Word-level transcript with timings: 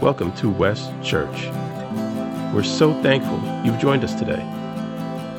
Welcome 0.00 0.30
to 0.36 0.48
West 0.48 0.92
Church. 1.02 1.48
We're 2.54 2.62
so 2.62 2.94
thankful 3.02 3.42
you've 3.64 3.80
joined 3.80 4.04
us 4.04 4.14
today. 4.14 4.40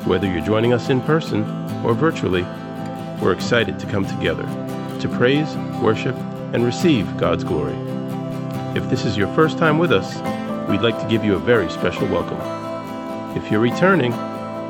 Whether 0.04 0.30
you're 0.30 0.44
joining 0.44 0.74
us 0.74 0.90
in 0.90 1.00
person 1.00 1.44
or 1.82 1.94
virtually, 1.94 2.42
we're 3.22 3.32
excited 3.32 3.78
to 3.78 3.86
come 3.86 4.04
together 4.04 4.42
to 5.00 5.08
praise, 5.16 5.56
worship, 5.82 6.14
and 6.52 6.62
receive 6.62 7.16
God's 7.16 7.42
glory. 7.42 7.72
If 8.76 8.90
this 8.90 9.06
is 9.06 9.16
your 9.16 9.34
first 9.34 9.56
time 9.56 9.78
with 9.78 9.92
us, 9.92 10.16
we'd 10.68 10.82
like 10.82 11.00
to 11.00 11.08
give 11.08 11.24
you 11.24 11.36
a 11.36 11.38
very 11.38 11.70
special 11.70 12.06
welcome. 12.08 12.38
If 13.42 13.50
you're 13.50 13.60
returning, 13.60 14.12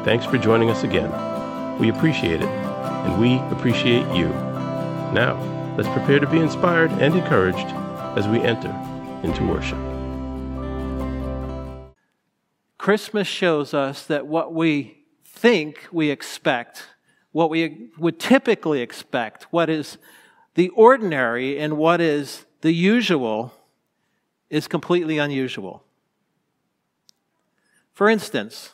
thanks 0.04 0.24
for 0.24 0.38
joining 0.38 0.70
us 0.70 0.84
again. 0.84 1.10
We 1.80 1.88
appreciate 1.88 2.42
it, 2.42 2.48
and 2.48 3.20
we 3.20 3.38
appreciate 3.56 4.06
you. 4.14 4.28
Now, 5.12 5.36
let's 5.76 5.88
prepare 5.88 6.20
to 6.20 6.28
be 6.28 6.38
inspired 6.38 6.92
and 6.92 7.12
encouraged 7.16 7.74
as 8.16 8.28
we 8.28 8.40
enter 8.40 8.72
into 9.22 9.44
worship. 9.44 9.78
Christmas 12.78 13.28
shows 13.28 13.74
us 13.74 14.06
that 14.06 14.26
what 14.26 14.54
we 14.54 15.04
think 15.24 15.86
we 15.92 16.10
expect, 16.10 16.86
what 17.32 17.50
we 17.50 17.90
would 17.98 18.18
typically 18.18 18.80
expect, 18.80 19.44
what 19.50 19.68
is 19.68 19.98
the 20.54 20.70
ordinary 20.70 21.58
and 21.58 21.76
what 21.76 22.00
is 22.00 22.46
the 22.62 22.72
usual, 22.72 23.52
is 24.48 24.66
completely 24.66 25.18
unusual. 25.18 25.84
For 27.92 28.08
instance, 28.08 28.72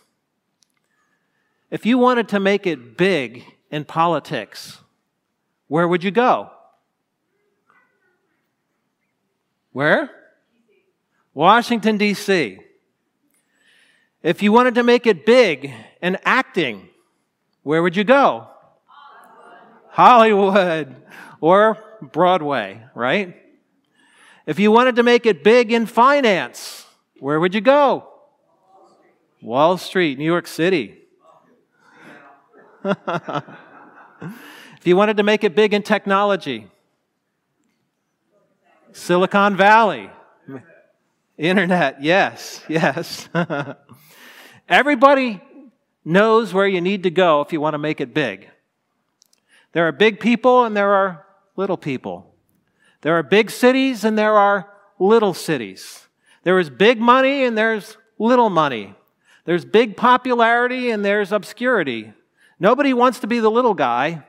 if 1.71 1.85
you 1.85 1.99
wanted 1.99 2.29
to 2.29 2.41
make 2.41 2.67
it 2.67 2.97
big 2.97 3.45
in 3.71 3.85
politics, 3.85 4.79
where 5.67 5.89
would 5.89 6.05
you 6.05 6.13
go? 6.13 6.51
Where? 9.73 10.11
Washington, 11.37 11.99
D.C. 11.99 12.59
If 14.23 14.43
you 14.43 14.53
wanted 14.53 14.77
to 14.77 14.83
make 14.83 15.07
it 15.07 15.27
big 15.27 15.71
in 16.01 16.17
acting, 16.25 16.89
where 17.63 17.83
would 17.83 17.95
you 17.95 18.05
go? 18.05 18.49
Hollywood. 19.91 20.47
Hollywood 20.47 20.97
or 21.43 21.79
Broadway, 22.01 22.81
right? 22.95 23.37
If 24.47 24.59
you 24.59 24.73
wanted 24.73 24.97
to 24.97 25.03
make 25.03 25.27
it 25.27 25.45
big 25.45 25.73
in 25.73 25.85
finance, 25.85 26.87
where 27.21 27.39
would 27.39 27.55
you 27.55 27.61
go? 27.61 28.09
Wall 29.43 29.77
Street, 29.77 30.17
New 30.17 30.25
York 30.25 30.47
City. 30.47 31.03
if 32.83 32.97
you 34.85 34.97
wanted 34.97 35.19
to 35.19 35.23
make 35.23 35.45
it 35.45 35.55
big 35.55 35.75
in 35.75 35.83
technology, 35.83 36.67
Silicon 38.93 39.55
Valley. 39.55 40.09
Internet, 41.39 42.03
yes, 42.03 42.63
yes. 42.69 43.29
Everybody 44.69 45.43
knows 46.05 46.55
where 46.55 46.67
you 46.67 46.81
need 46.81 47.03
to 47.03 47.11
go 47.11 47.43
if 47.43 47.53
you 47.53 47.61
want 47.61 47.75
to 47.75 47.79
make 47.79 48.01
it 48.01 48.15
big. 48.15 48.49
There 49.73 49.87
are 49.87 49.93
big 49.93 50.19
people 50.19 50.65
and 50.65 50.75
there 50.75 50.95
are 50.95 51.27
little 51.57 51.77
people. 51.77 52.35
There 53.03 53.19
are 53.19 53.23
big 53.23 53.51
cities 53.51 54.05
and 54.05 54.17
there 54.17 54.33
are 54.33 54.71
little 54.99 55.35
cities. 55.35 56.07
There 56.43 56.59
is 56.59 56.71
big 56.71 56.99
money 56.99 57.45
and 57.45 57.57
there's 57.59 57.99
little 58.19 58.49
money. 58.49 58.95
There's 59.45 59.65
big 59.65 59.97
popularity 59.97 60.91
and 60.91 61.05
there's 61.05 61.33
obscurity. 61.33 62.15
Nobody 62.59 62.95
wants 62.95 63.21
to 63.21 63.27
be 63.27 63.41
the 63.41 63.51
little 63.51 63.75
guy, 63.75 64.23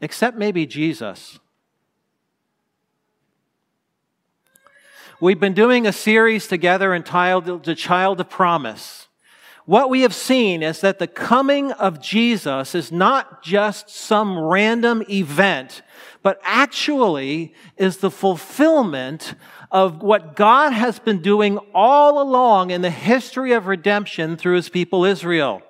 except 0.00 0.38
maybe 0.38 0.64
Jesus. 0.64 1.38
We've 5.22 5.38
been 5.38 5.52
doing 5.52 5.86
a 5.86 5.92
series 5.92 6.46
together 6.46 6.94
entitled 6.94 7.64
The 7.64 7.74
Child 7.74 8.20
of 8.20 8.30
Promise. 8.30 9.06
What 9.66 9.90
we 9.90 10.00
have 10.00 10.14
seen 10.14 10.62
is 10.62 10.80
that 10.80 10.98
the 10.98 11.06
coming 11.06 11.72
of 11.72 12.00
Jesus 12.00 12.74
is 12.74 12.90
not 12.90 13.42
just 13.42 13.90
some 13.90 14.38
random 14.38 15.02
event, 15.10 15.82
but 16.22 16.40
actually 16.42 17.52
is 17.76 17.98
the 17.98 18.10
fulfillment 18.10 19.34
of 19.70 20.00
what 20.00 20.36
God 20.36 20.72
has 20.72 20.98
been 20.98 21.20
doing 21.20 21.58
all 21.74 22.22
along 22.22 22.70
in 22.70 22.80
the 22.80 22.88
history 22.88 23.52
of 23.52 23.66
redemption 23.66 24.38
through 24.38 24.56
his 24.56 24.70
people 24.70 25.04
Israel. 25.04 25.60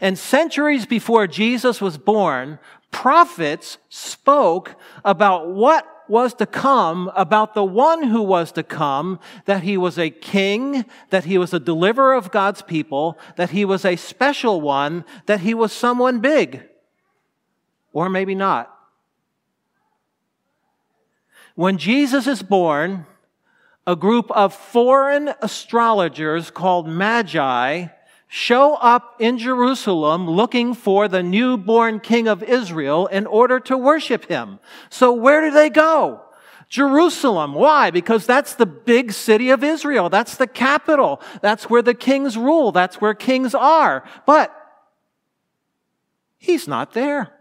And 0.00 0.18
centuries 0.18 0.86
before 0.86 1.26
Jesus 1.26 1.82
was 1.82 1.98
born, 1.98 2.60
prophets 2.90 3.76
spoke 3.90 4.74
about 5.04 5.50
what 5.50 5.86
was 6.08 6.34
to 6.34 6.46
come, 6.46 7.10
about 7.14 7.54
the 7.54 7.64
one 7.64 8.04
who 8.04 8.22
was 8.22 8.52
to 8.52 8.62
come, 8.62 9.18
that 9.44 9.62
he 9.62 9.76
was 9.76 9.98
a 9.98 10.10
king, 10.10 10.84
that 11.10 11.24
he 11.24 11.38
was 11.38 11.52
a 11.52 11.60
deliverer 11.60 12.14
of 12.14 12.30
God's 12.30 12.62
people, 12.62 13.18
that 13.36 13.50
he 13.50 13.64
was 13.64 13.84
a 13.84 13.96
special 13.96 14.60
one, 14.60 15.04
that 15.26 15.40
he 15.40 15.54
was 15.54 15.72
someone 15.72 16.20
big. 16.20 16.62
Or 17.92 18.08
maybe 18.08 18.34
not. 18.34 18.72
When 21.54 21.78
Jesus 21.78 22.26
is 22.26 22.42
born, 22.42 23.06
a 23.86 23.96
group 23.96 24.30
of 24.32 24.52
foreign 24.52 25.32
astrologers 25.40 26.50
called 26.50 26.88
Magi 26.88 27.86
show 28.28 28.74
up 28.74 29.16
in 29.20 29.38
Jerusalem 29.38 30.28
looking 30.28 30.74
for 30.74 31.08
the 31.08 31.22
newborn 31.22 32.00
king 32.00 32.28
of 32.28 32.42
Israel 32.42 33.06
in 33.06 33.26
order 33.26 33.60
to 33.60 33.76
worship 33.76 34.26
him. 34.26 34.58
So 34.90 35.12
where 35.12 35.40
do 35.40 35.50
they 35.50 35.70
go? 35.70 36.22
Jerusalem. 36.68 37.54
Why? 37.54 37.90
Because 37.90 38.26
that's 38.26 38.54
the 38.54 38.66
big 38.66 39.12
city 39.12 39.50
of 39.50 39.62
Israel. 39.62 40.08
That's 40.08 40.36
the 40.36 40.48
capital. 40.48 41.20
That's 41.40 41.70
where 41.70 41.82
the 41.82 41.94
kings 41.94 42.36
rule. 42.36 42.72
That's 42.72 43.00
where 43.00 43.14
kings 43.14 43.54
are. 43.54 44.04
But 44.26 44.52
he's 46.38 46.66
not 46.66 46.92
there. 46.92 47.32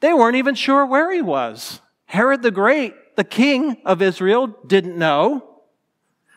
They 0.00 0.12
weren't 0.12 0.36
even 0.36 0.54
sure 0.54 0.86
where 0.86 1.12
he 1.12 1.22
was. 1.22 1.80
Herod 2.06 2.42
the 2.42 2.50
Great, 2.50 2.94
the 3.16 3.24
king 3.24 3.78
of 3.84 4.00
Israel, 4.00 4.46
didn't 4.66 4.96
know. 4.96 5.53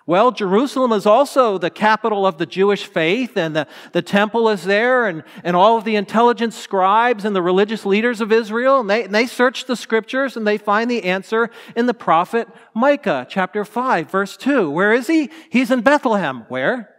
Well, 0.08 0.32
Jerusalem 0.32 0.94
is 0.94 1.06
also 1.06 1.58
the 1.58 1.70
capital 1.70 2.26
of 2.26 2.38
the 2.38 2.46
Jewish 2.46 2.86
faith, 2.86 3.36
and 3.36 3.54
the, 3.54 3.68
the 3.92 4.02
temple 4.02 4.48
is 4.48 4.64
there, 4.64 5.06
and, 5.06 5.22
and 5.44 5.54
all 5.54 5.78
of 5.78 5.84
the 5.84 5.98
intelligent 5.98 6.54
scribes 6.54 7.26
and 7.26 7.36
the 7.36 7.42
religious 7.42 7.86
leaders 7.86 8.22
of 8.22 8.32
Israel, 8.32 8.80
and 8.80 8.90
they, 8.90 9.04
and 9.04 9.14
they 9.14 9.28
search 9.28 9.66
the 9.66 9.76
scriptures 9.76 10.38
and 10.38 10.48
they 10.48 10.58
find 10.58 10.90
the 10.90 11.04
answer 11.04 11.50
in 11.76 11.88
the 11.88 11.94
prophet 11.94 12.48
Micah, 12.74 13.28
chapter 13.30 13.66
5, 13.66 14.10
verse 14.10 14.38
2. 14.38 14.72
Where 14.72 14.94
is 14.94 15.08
he? 15.08 15.30
He's 15.50 15.72
in 15.72 15.82
Bethlehem. 15.82 16.46
Where? 16.48 16.90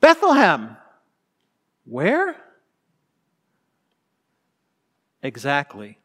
Bethlehem. 0.00 0.76
Where? 1.84 2.36
Exactly. 5.20 5.98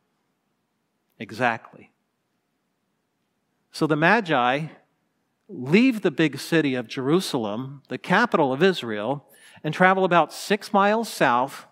Exactly. 1.20 1.92
So 3.72 3.86
the 3.86 3.96
Magi 3.96 4.70
leave 5.48 6.02
the 6.02 6.12
big 6.12 6.40
city 6.40 6.76
of 6.76 6.88
Jerusalem, 6.88 7.84
the 7.90 7.98
capital 7.98 8.54
of 8.54 8.64
Israel, 8.64 9.26
and 9.64 9.74
travel 9.74 10.04
about 10.04 10.34
six 10.34 10.74
miles 10.74 11.10
south 11.10 11.66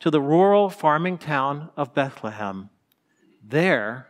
to 0.00 0.10
the 0.10 0.20
rural 0.20 0.68
farming 0.68 1.18
town 1.18 1.70
of 1.76 1.94
Bethlehem. 1.94 2.70
There, 3.42 4.08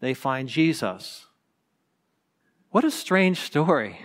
they 0.00 0.14
find 0.14 0.48
Jesus. 0.48 1.26
What 2.70 2.84
a 2.84 2.90
strange 2.90 3.38
story. 3.38 4.00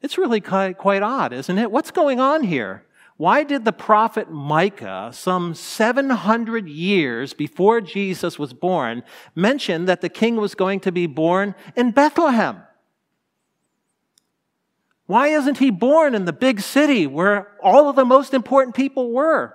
It's 0.00 0.18
really 0.18 0.40
quite, 0.40 1.02
odd, 1.02 1.32
isn't 1.32 1.58
it? 1.58 1.70
What's 1.70 1.90
going 1.90 2.18
on 2.18 2.42
here? 2.42 2.84
Why 3.16 3.44
did 3.44 3.64
the 3.64 3.72
prophet 3.72 4.30
Micah, 4.30 5.10
some 5.12 5.54
700 5.54 6.68
years 6.68 7.34
before 7.34 7.80
Jesus 7.80 8.38
was 8.38 8.52
born, 8.52 9.02
mention 9.34 9.84
that 9.84 10.00
the 10.00 10.08
king 10.08 10.36
was 10.36 10.54
going 10.54 10.80
to 10.80 10.92
be 10.92 11.06
born 11.06 11.54
in 11.76 11.90
Bethlehem? 11.90 12.62
Why 15.06 15.28
isn't 15.28 15.58
he 15.58 15.70
born 15.70 16.14
in 16.14 16.24
the 16.24 16.32
big 16.32 16.60
city 16.60 17.06
where 17.06 17.52
all 17.62 17.88
of 17.88 17.96
the 17.96 18.04
most 18.04 18.32
important 18.32 18.74
people 18.74 19.12
were? 19.12 19.54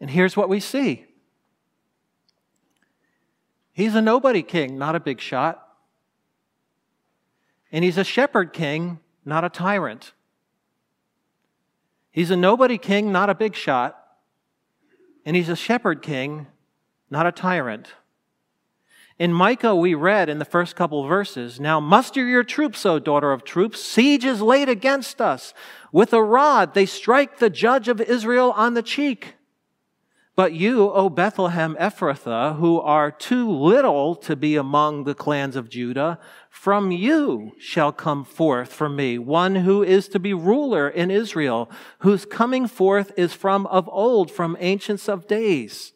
And 0.00 0.10
here's 0.10 0.36
what 0.36 0.48
we 0.48 0.60
see 0.60 1.06
He's 3.72 3.94
a 3.94 4.02
nobody 4.02 4.42
king, 4.42 4.78
not 4.78 4.94
a 4.94 5.00
big 5.00 5.20
shot. 5.20 5.60
And 7.72 7.82
he's 7.82 7.98
a 7.98 8.04
shepherd 8.04 8.52
king, 8.52 9.00
not 9.24 9.44
a 9.44 9.48
tyrant. 9.48 10.12
He's 12.14 12.30
a 12.30 12.36
nobody 12.36 12.78
king, 12.78 13.10
not 13.10 13.28
a 13.28 13.34
big 13.34 13.56
shot. 13.56 14.00
And 15.26 15.34
he's 15.34 15.48
a 15.48 15.56
shepherd 15.56 16.00
king, 16.00 16.46
not 17.10 17.26
a 17.26 17.32
tyrant. 17.32 17.88
In 19.18 19.32
Micah, 19.32 19.74
we 19.74 19.94
read 19.94 20.28
in 20.28 20.38
the 20.38 20.44
first 20.44 20.76
couple 20.76 21.04
verses 21.08 21.58
Now 21.58 21.80
muster 21.80 22.24
your 22.24 22.44
troops, 22.44 22.86
O 22.86 23.00
daughter 23.00 23.32
of 23.32 23.42
troops. 23.42 23.82
Siege 23.82 24.24
is 24.24 24.40
laid 24.40 24.68
against 24.68 25.20
us. 25.20 25.54
With 25.90 26.12
a 26.12 26.22
rod 26.22 26.74
they 26.74 26.86
strike 26.86 27.40
the 27.40 27.50
judge 27.50 27.88
of 27.88 28.00
Israel 28.00 28.52
on 28.52 28.74
the 28.74 28.82
cheek. 28.82 29.34
But 30.36 30.52
you, 30.52 30.90
O 30.90 31.08
Bethlehem 31.08 31.76
Ephrathah, 31.78 32.56
who 32.56 32.80
are 32.80 33.12
too 33.12 33.48
little 33.48 34.16
to 34.16 34.34
be 34.34 34.56
among 34.56 35.04
the 35.04 35.14
clans 35.14 35.54
of 35.54 35.68
Judah, 35.68 36.18
from 36.50 36.90
you 36.90 37.52
shall 37.58 37.92
come 37.92 38.24
forth 38.24 38.72
for 38.72 38.88
me 38.88 39.16
one 39.16 39.54
who 39.56 39.84
is 39.84 40.08
to 40.08 40.18
be 40.18 40.34
ruler 40.34 40.88
in 40.88 41.10
Israel, 41.10 41.70
whose 42.00 42.24
coming 42.24 42.66
forth 42.66 43.12
is 43.16 43.32
from 43.32 43.66
of 43.68 43.88
old, 43.88 44.28
from 44.28 44.56
ancients 44.58 45.08
of 45.08 45.28
days. 45.28 45.92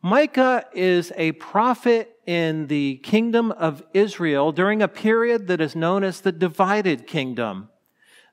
Micah 0.00 0.64
is 0.72 1.12
a 1.16 1.32
prophet 1.32 2.20
in 2.24 2.68
the 2.68 2.98
kingdom 2.98 3.50
of 3.50 3.82
Israel 3.92 4.52
during 4.52 4.80
a 4.80 4.86
period 4.86 5.48
that 5.48 5.60
is 5.60 5.74
known 5.74 6.04
as 6.04 6.20
the 6.20 6.30
divided 6.30 7.08
kingdom. 7.08 7.68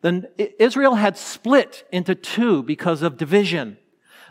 Then 0.04 0.28
Israel 0.38 0.96
had 0.96 1.18
split 1.18 1.88
into 1.90 2.14
two 2.14 2.62
because 2.62 3.02
of 3.02 3.18
division. 3.18 3.78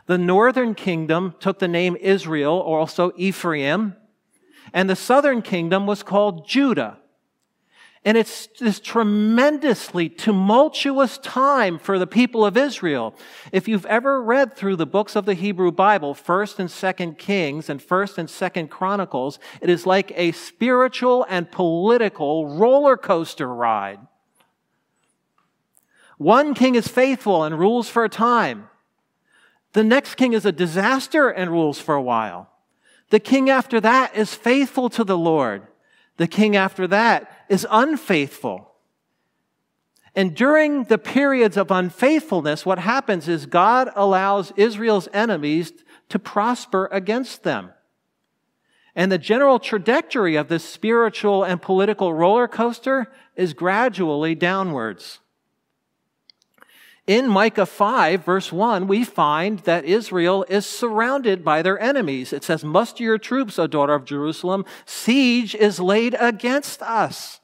The 0.06 0.18
northern 0.18 0.74
kingdom 0.74 1.34
took 1.40 1.58
the 1.58 1.66
name 1.66 1.96
Israel, 1.98 2.54
or 2.54 2.78
also 2.78 3.10
Ephraim, 3.16 3.96
and 4.74 4.88
the 4.88 4.96
southern 4.96 5.40
kingdom 5.40 5.86
was 5.86 6.02
called 6.02 6.46
Judah. 6.46 6.98
And 8.04 8.18
it's 8.18 8.48
this 8.60 8.80
tremendously 8.80 10.10
tumultuous 10.10 11.16
time 11.18 11.78
for 11.78 11.98
the 11.98 12.06
people 12.06 12.44
of 12.44 12.56
Israel. 12.58 13.14
If 13.50 13.66
you've 13.66 13.86
ever 13.86 14.22
read 14.22 14.54
through 14.54 14.76
the 14.76 14.86
books 14.86 15.16
of 15.16 15.24
the 15.24 15.34
Hebrew 15.34 15.72
Bible, 15.72 16.14
1st 16.14 16.58
and 16.58 16.68
2nd 16.68 17.16
Kings 17.16 17.70
and 17.70 17.80
1st 17.80 18.18
and 18.18 18.28
2nd 18.28 18.68
Chronicles, 18.68 19.38
it 19.62 19.70
is 19.70 19.86
like 19.86 20.12
a 20.16 20.32
spiritual 20.32 21.24
and 21.30 21.50
political 21.50 22.58
roller 22.58 22.98
coaster 22.98 23.48
ride. 23.48 24.00
One 26.22 26.54
king 26.54 26.76
is 26.76 26.86
faithful 26.86 27.42
and 27.42 27.58
rules 27.58 27.88
for 27.88 28.04
a 28.04 28.08
time. 28.08 28.68
The 29.72 29.82
next 29.82 30.14
king 30.14 30.34
is 30.34 30.46
a 30.46 30.52
disaster 30.52 31.28
and 31.28 31.50
rules 31.50 31.80
for 31.80 31.96
a 31.96 32.02
while. 32.02 32.48
The 33.10 33.18
king 33.18 33.50
after 33.50 33.80
that 33.80 34.14
is 34.14 34.32
faithful 34.32 34.88
to 34.90 35.02
the 35.02 35.18
Lord. 35.18 35.66
The 36.18 36.28
king 36.28 36.54
after 36.54 36.86
that 36.86 37.44
is 37.48 37.66
unfaithful. 37.68 38.70
And 40.14 40.36
during 40.36 40.84
the 40.84 40.98
periods 40.98 41.56
of 41.56 41.72
unfaithfulness, 41.72 42.64
what 42.64 42.78
happens 42.78 43.26
is 43.26 43.46
God 43.46 43.90
allows 43.96 44.52
Israel's 44.56 45.08
enemies 45.12 45.72
to 46.10 46.20
prosper 46.20 46.88
against 46.92 47.42
them. 47.42 47.70
And 48.94 49.10
the 49.10 49.18
general 49.18 49.58
trajectory 49.58 50.36
of 50.36 50.46
this 50.46 50.64
spiritual 50.64 51.42
and 51.42 51.60
political 51.60 52.14
roller 52.14 52.46
coaster 52.46 53.10
is 53.34 53.54
gradually 53.54 54.36
downwards. 54.36 55.18
In 57.06 57.26
Micah 57.28 57.66
5, 57.66 58.24
verse 58.24 58.52
1, 58.52 58.86
we 58.86 59.04
find 59.04 59.58
that 59.60 59.84
Israel 59.84 60.44
is 60.48 60.64
surrounded 60.64 61.44
by 61.44 61.60
their 61.60 61.78
enemies. 61.80 62.32
It 62.32 62.44
says, 62.44 62.62
Muster 62.62 63.02
your 63.02 63.18
troops, 63.18 63.58
O 63.58 63.66
daughter 63.66 63.94
of 63.94 64.04
Jerusalem. 64.04 64.64
Siege 64.86 65.56
is 65.56 65.80
laid 65.80 66.14
against 66.20 66.80
us. 66.80 67.40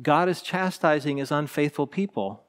God 0.00 0.28
is 0.28 0.42
chastising 0.42 1.16
his 1.16 1.32
unfaithful 1.32 1.88
people, 1.88 2.44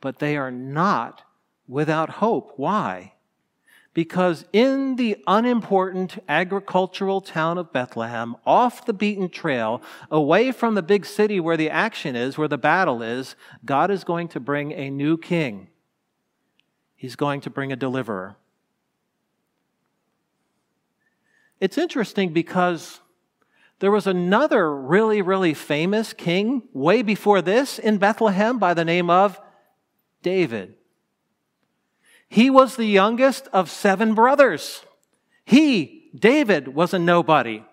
but 0.00 0.18
they 0.18 0.36
are 0.36 0.50
not 0.50 1.22
without 1.68 2.10
hope. 2.10 2.54
Why? 2.56 3.12
Because 3.92 4.44
in 4.52 4.96
the 4.96 5.16
unimportant 5.26 6.22
agricultural 6.28 7.20
town 7.20 7.58
of 7.58 7.72
Bethlehem, 7.72 8.36
off 8.46 8.86
the 8.86 8.92
beaten 8.92 9.28
trail, 9.28 9.82
away 10.10 10.52
from 10.52 10.74
the 10.74 10.82
big 10.82 11.04
city 11.04 11.40
where 11.40 11.56
the 11.56 11.70
action 11.70 12.14
is, 12.14 12.38
where 12.38 12.48
the 12.48 12.58
battle 12.58 13.02
is, 13.02 13.34
God 13.64 13.90
is 13.90 14.04
going 14.04 14.28
to 14.28 14.40
bring 14.40 14.72
a 14.72 14.90
new 14.90 15.18
king. 15.18 15.68
He's 16.94 17.16
going 17.16 17.40
to 17.42 17.50
bring 17.50 17.72
a 17.72 17.76
deliverer. 17.76 18.36
It's 21.58 21.76
interesting 21.76 22.32
because 22.32 23.00
there 23.80 23.90
was 23.90 24.06
another 24.06 24.74
really, 24.74 25.20
really 25.20 25.54
famous 25.54 26.12
king 26.12 26.62
way 26.72 27.02
before 27.02 27.42
this 27.42 27.78
in 27.78 27.98
Bethlehem 27.98 28.58
by 28.58 28.72
the 28.74 28.84
name 28.84 29.10
of 29.10 29.40
David. 30.22 30.74
He 32.30 32.48
was 32.48 32.76
the 32.76 32.86
youngest 32.86 33.48
of 33.52 33.68
seven 33.68 34.14
brothers. 34.14 34.84
He, 35.44 36.10
David, 36.14 36.68
was 36.68 36.94
a 36.94 36.98
nobody. 36.98 37.64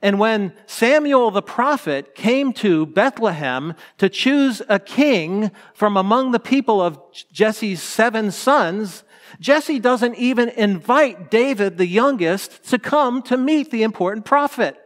And 0.00 0.20
when 0.20 0.52
Samuel 0.66 1.32
the 1.32 1.42
prophet 1.42 2.14
came 2.14 2.52
to 2.54 2.86
Bethlehem 2.86 3.74
to 3.98 4.08
choose 4.08 4.62
a 4.68 4.78
king 4.78 5.50
from 5.74 5.96
among 5.96 6.30
the 6.30 6.38
people 6.38 6.80
of 6.80 7.00
Jesse's 7.32 7.82
seven 7.82 8.30
sons, 8.30 9.02
Jesse 9.40 9.80
doesn't 9.80 10.14
even 10.14 10.48
invite 10.50 11.28
David, 11.28 11.76
the 11.76 11.86
youngest, 11.86 12.62
to 12.70 12.78
come 12.78 13.20
to 13.22 13.36
meet 13.36 13.72
the 13.72 13.82
important 13.82 14.24
prophet. 14.24 14.76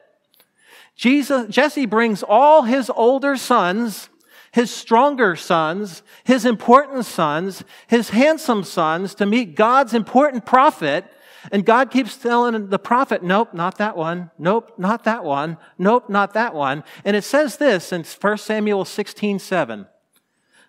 Jesus, 0.96 1.48
Jesse 1.48 1.84
brings 1.84 2.22
all 2.22 2.62
his 2.62 2.90
older 2.96 3.36
sons 3.36 4.08
his 4.52 4.70
stronger 4.70 5.34
sons, 5.34 6.02
his 6.24 6.44
important 6.44 7.06
sons, 7.06 7.64
his 7.86 8.10
handsome 8.10 8.62
sons 8.62 9.14
to 9.16 9.26
meet 9.26 9.56
God's 9.56 9.94
important 9.94 10.44
prophet. 10.44 11.06
And 11.50 11.66
God 11.66 11.90
keeps 11.90 12.16
telling 12.16 12.68
the 12.68 12.78
prophet, 12.78 13.22
nope, 13.24 13.54
not 13.54 13.78
that 13.78 13.96
one. 13.96 14.30
Nope, 14.38 14.78
not 14.78 15.04
that 15.04 15.24
one. 15.24 15.56
Nope, 15.78 16.08
not 16.08 16.34
that 16.34 16.54
one. 16.54 16.84
And 17.04 17.16
it 17.16 17.24
says 17.24 17.56
this 17.56 17.92
in 17.92 18.04
1 18.04 18.38
Samuel 18.38 18.84
16, 18.84 19.38
7. 19.38 19.86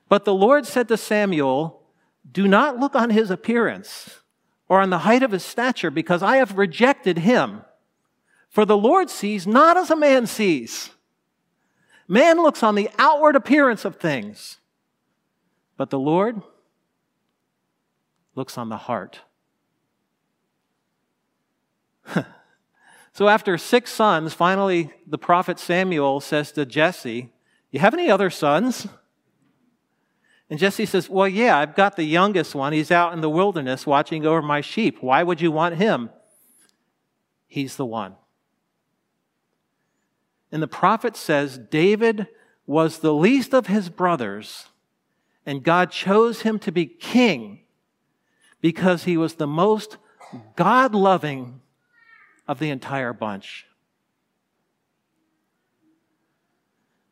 But 0.07 0.23
the 0.23 0.33
Lord 0.33 0.65
said 0.65 0.87
to 0.87 0.97
Samuel, 0.97 1.81
do 2.29 2.47
not 2.47 2.79
look 2.79 2.95
on 2.95 3.09
his 3.09 3.29
appearance 3.29 4.21
or 4.69 4.79
on 4.79 4.91
the 4.91 4.99
height 4.99 5.23
of 5.23 5.31
his 5.31 5.43
stature 5.43 5.91
because 5.91 6.23
I 6.23 6.37
have 6.37 6.57
rejected 6.57 7.19
him. 7.19 7.63
For 8.49 8.65
the 8.65 8.77
Lord 8.77 9.09
sees 9.09 9.45
not 9.45 9.75
as 9.75 9.91
a 9.91 9.95
man 9.95 10.25
sees. 10.25 10.91
Man 12.07 12.41
looks 12.41 12.63
on 12.63 12.75
the 12.75 12.89
outward 12.97 13.35
appearance 13.35 13.85
of 13.85 13.95
things, 13.95 14.57
but 15.77 15.89
the 15.89 15.99
Lord 15.99 16.41
looks 18.35 18.57
on 18.57 18.69
the 18.69 18.77
heart. 18.77 19.21
so 23.13 23.27
after 23.27 23.57
six 23.57 23.91
sons, 23.91 24.33
finally 24.33 24.91
the 25.07 25.17
prophet 25.17 25.59
Samuel 25.59 26.19
says 26.19 26.51
to 26.53 26.65
Jesse, 26.65 27.31
You 27.71 27.79
have 27.79 27.93
any 27.93 28.09
other 28.09 28.29
sons? 28.29 28.87
And 30.49 30.59
Jesse 30.59 30.85
says, 30.85 31.09
Well, 31.09 31.27
yeah, 31.27 31.57
I've 31.57 31.75
got 31.75 31.95
the 31.95 32.03
youngest 32.03 32.53
one. 32.53 32.73
He's 32.73 32.91
out 32.91 33.13
in 33.13 33.21
the 33.21 33.29
wilderness 33.29 33.87
watching 33.87 34.25
over 34.25 34.41
my 34.41 34.61
sheep. 34.61 35.01
Why 35.01 35.23
would 35.23 35.41
you 35.41 35.51
want 35.51 35.77
him? 35.77 36.09
He's 37.47 37.75
the 37.75 37.85
one. 37.85 38.15
And 40.53 40.61
the 40.61 40.67
prophet 40.67 41.17
says 41.17 41.57
David 41.57 42.27
was 42.67 42.99
the 42.99 43.13
least 43.13 43.55
of 43.55 43.65
his 43.65 43.89
brothers, 43.89 44.67
and 45.47 45.63
God 45.63 45.89
chose 45.89 46.43
him 46.43 46.59
to 46.59 46.71
be 46.71 46.85
king 46.85 47.61
because 48.61 49.05
he 49.05 49.17
was 49.17 49.33
the 49.33 49.47
most 49.47 49.97
God 50.55 50.93
loving 50.93 51.59
of 52.47 52.59
the 52.59 52.69
entire 52.69 53.13
bunch. 53.13 53.65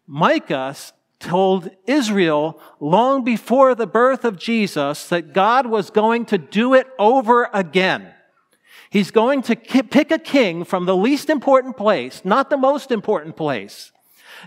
Micah 0.06 0.76
told 1.18 1.72
Israel 1.88 2.62
long 2.80 3.24
before 3.24 3.74
the 3.74 3.88
birth 3.88 4.24
of 4.24 4.38
Jesus 4.38 5.10
that 5.10 5.34
God 5.34 5.66
was 5.66 5.90
going 5.90 6.26
to 6.28 6.38
do 6.38 6.76
it 6.76 6.86
over 7.00 7.50
again. 7.52 8.14
He's 8.92 9.10
going 9.10 9.42
to 9.44 9.56
pick 9.56 10.12
a 10.12 10.20
king 10.20 10.66
from 10.66 10.86
the 10.86 10.98
least 10.98 11.30
important 11.30 11.78
place, 11.78 12.24
not 12.26 12.50
the 12.50 12.58
most 12.58 12.92
important 12.92 13.38
place. 13.38 13.94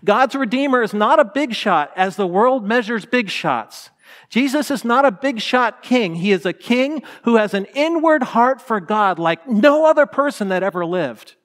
God's 0.05 0.35
Redeemer 0.35 0.83
is 0.83 0.93
not 0.93 1.19
a 1.19 1.25
big 1.25 1.55
shot 1.55 1.91
as 1.97 2.17
the 2.17 2.27
world 2.27 2.63
measures 2.63 3.07
big 3.07 3.31
shots. 3.31 3.89
Jesus 4.29 4.71
is 4.71 4.85
not 4.85 5.07
a 5.07 5.11
big 5.11 5.41
shot 5.41 5.83
king. 5.83 6.17
He 6.17 6.31
is 6.31 6.45
a 6.45 6.53
king 6.53 7.03
who 7.23 7.37
has 7.37 7.55
an 7.55 7.65
inward 7.75 8.23
heart 8.23 8.61
for 8.61 8.81
God 8.81 9.19
like 9.19 9.49
no 9.49 9.87
other 9.87 10.05
person 10.05 10.51
that 10.51 10.63
ever 10.63 10.85
lived. 10.85 11.37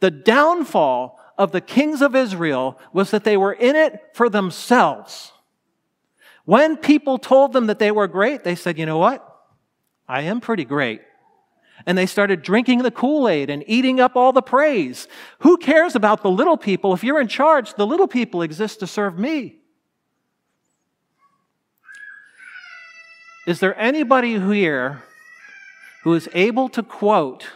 The 0.00 0.10
downfall 0.10 1.20
of 1.38 1.52
the 1.52 1.60
kings 1.60 2.02
of 2.02 2.16
Israel 2.16 2.76
was 2.92 3.12
that 3.12 3.22
they 3.22 3.36
were 3.36 3.52
in 3.52 3.76
it 3.76 4.00
for 4.14 4.28
themselves. 4.28 5.30
When 6.44 6.76
people 6.76 7.18
told 7.18 7.52
them 7.52 7.68
that 7.68 7.78
they 7.78 7.92
were 7.92 8.08
great, 8.08 8.42
they 8.42 8.56
said, 8.56 8.80
you 8.80 8.86
know 8.86 8.98
what? 8.98 9.28
I 10.10 10.22
am 10.22 10.40
pretty 10.40 10.64
great. 10.64 11.02
And 11.86 11.96
they 11.96 12.06
started 12.06 12.42
drinking 12.42 12.82
the 12.82 12.90
Kool 12.90 13.28
Aid 13.28 13.48
and 13.48 13.62
eating 13.68 14.00
up 14.00 14.16
all 14.16 14.32
the 14.32 14.42
praise. 14.42 15.06
Who 15.38 15.56
cares 15.56 15.94
about 15.94 16.22
the 16.22 16.30
little 16.30 16.56
people? 16.56 16.92
If 16.92 17.04
you're 17.04 17.20
in 17.20 17.28
charge, 17.28 17.74
the 17.74 17.86
little 17.86 18.08
people 18.08 18.42
exist 18.42 18.80
to 18.80 18.88
serve 18.88 19.18
me. 19.18 19.60
Is 23.46 23.60
there 23.60 23.78
anybody 23.78 24.38
here 24.40 25.04
who 26.02 26.12
is 26.14 26.28
able 26.34 26.68
to 26.70 26.82
quote 26.82 27.48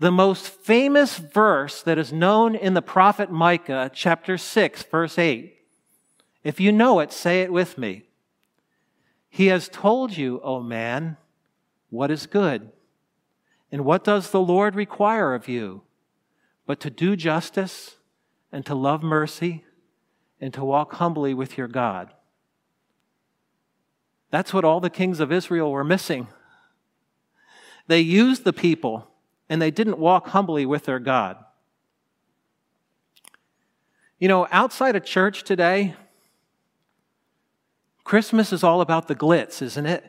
the 0.00 0.10
most 0.10 0.48
famous 0.48 1.16
verse 1.16 1.80
that 1.82 1.98
is 1.98 2.12
known 2.12 2.56
in 2.56 2.74
the 2.74 2.82
prophet 2.82 3.30
Micah, 3.30 3.88
chapter 3.94 4.36
6, 4.36 4.82
verse 4.82 5.16
8. 5.16 5.56
If 6.42 6.58
you 6.58 6.72
know 6.72 6.98
it, 6.98 7.12
say 7.12 7.42
it 7.42 7.52
with 7.52 7.78
me. 7.78 8.02
He 9.30 9.46
has 9.46 9.68
told 9.68 10.16
you, 10.16 10.40
O 10.42 10.60
man, 10.60 11.18
what 11.92 12.10
is 12.10 12.26
good. 12.26 12.72
And 13.70 13.84
what 13.84 14.02
does 14.02 14.30
the 14.30 14.40
Lord 14.40 14.74
require 14.74 15.34
of 15.34 15.46
you? 15.46 15.82
But 16.66 16.80
to 16.80 16.90
do 16.90 17.16
justice 17.16 17.96
and 18.50 18.64
to 18.64 18.74
love 18.74 19.02
mercy 19.02 19.64
and 20.40 20.54
to 20.54 20.64
walk 20.64 20.94
humbly 20.94 21.34
with 21.34 21.58
your 21.58 21.68
God. 21.68 22.14
That's 24.30 24.54
what 24.54 24.64
all 24.64 24.80
the 24.80 24.88
kings 24.88 25.20
of 25.20 25.30
Israel 25.30 25.70
were 25.70 25.84
missing. 25.84 26.28
They 27.88 28.00
used 28.00 28.44
the 28.44 28.54
people 28.54 29.08
and 29.50 29.60
they 29.60 29.70
didn't 29.70 29.98
walk 29.98 30.28
humbly 30.28 30.64
with 30.64 30.86
their 30.86 30.98
God. 30.98 31.36
You 34.18 34.28
know, 34.28 34.48
outside 34.50 34.96
of 34.96 35.04
church 35.04 35.42
today, 35.42 35.94
Christmas 38.02 38.50
is 38.50 38.64
all 38.64 38.80
about 38.80 39.08
the 39.08 39.14
glitz, 39.14 39.60
isn't 39.60 39.84
it? 39.84 40.06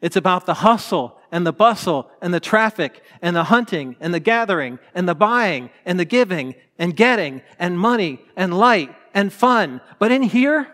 It's 0.00 0.16
about 0.16 0.46
the 0.46 0.54
hustle 0.54 1.18
and 1.30 1.46
the 1.46 1.52
bustle 1.52 2.10
and 2.22 2.32
the 2.32 2.40
traffic 2.40 3.02
and 3.20 3.36
the 3.36 3.44
hunting 3.44 3.96
and 4.00 4.14
the 4.14 4.20
gathering 4.20 4.78
and 4.94 5.08
the 5.08 5.14
buying 5.14 5.70
and 5.84 6.00
the 6.00 6.04
giving 6.04 6.54
and 6.78 6.96
getting 6.96 7.42
and 7.58 7.78
money 7.78 8.20
and 8.34 8.56
light 8.56 8.94
and 9.12 9.32
fun. 9.32 9.80
But 9.98 10.10
in 10.10 10.22
here, 10.22 10.68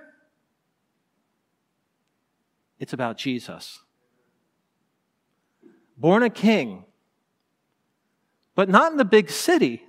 it's 2.79 2.93
about 2.93 3.17
Jesus. 3.17 3.81
Born 5.97 6.23
a 6.23 6.31
king, 6.31 6.85
but 8.55 8.69
not 8.69 8.93
in 8.93 8.99
the 8.99 9.05
big 9.05 9.31
city. 9.31 9.83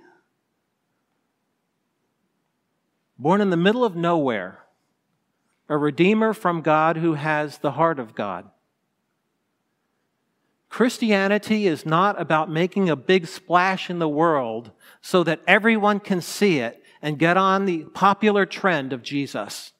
Born 3.18 3.40
in 3.40 3.50
the 3.50 3.56
middle 3.56 3.84
of 3.84 3.94
nowhere, 3.94 4.60
a 5.68 5.76
redeemer 5.76 6.32
from 6.32 6.62
God 6.62 6.96
who 6.96 7.14
has 7.14 7.58
the 7.58 7.72
heart 7.72 7.98
of 7.98 8.14
God. 8.14 8.48
Christianity 10.68 11.66
is 11.66 11.86
not 11.86 12.20
about 12.20 12.50
making 12.50 12.90
a 12.90 12.96
big 12.96 13.26
splash 13.26 13.88
in 13.88 13.98
the 13.98 14.08
world 14.08 14.70
so 15.00 15.24
that 15.24 15.40
everyone 15.46 16.00
can 16.00 16.20
see 16.20 16.58
it 16.58 16.82
and 17.00 17.18
get 17.18 17.36
on 17.36 17.64
the 17.64 17.84
popular 17.84 18.44
trend 18.44 18.92
of 18.92 19.02
Jesus. 19.02 19.72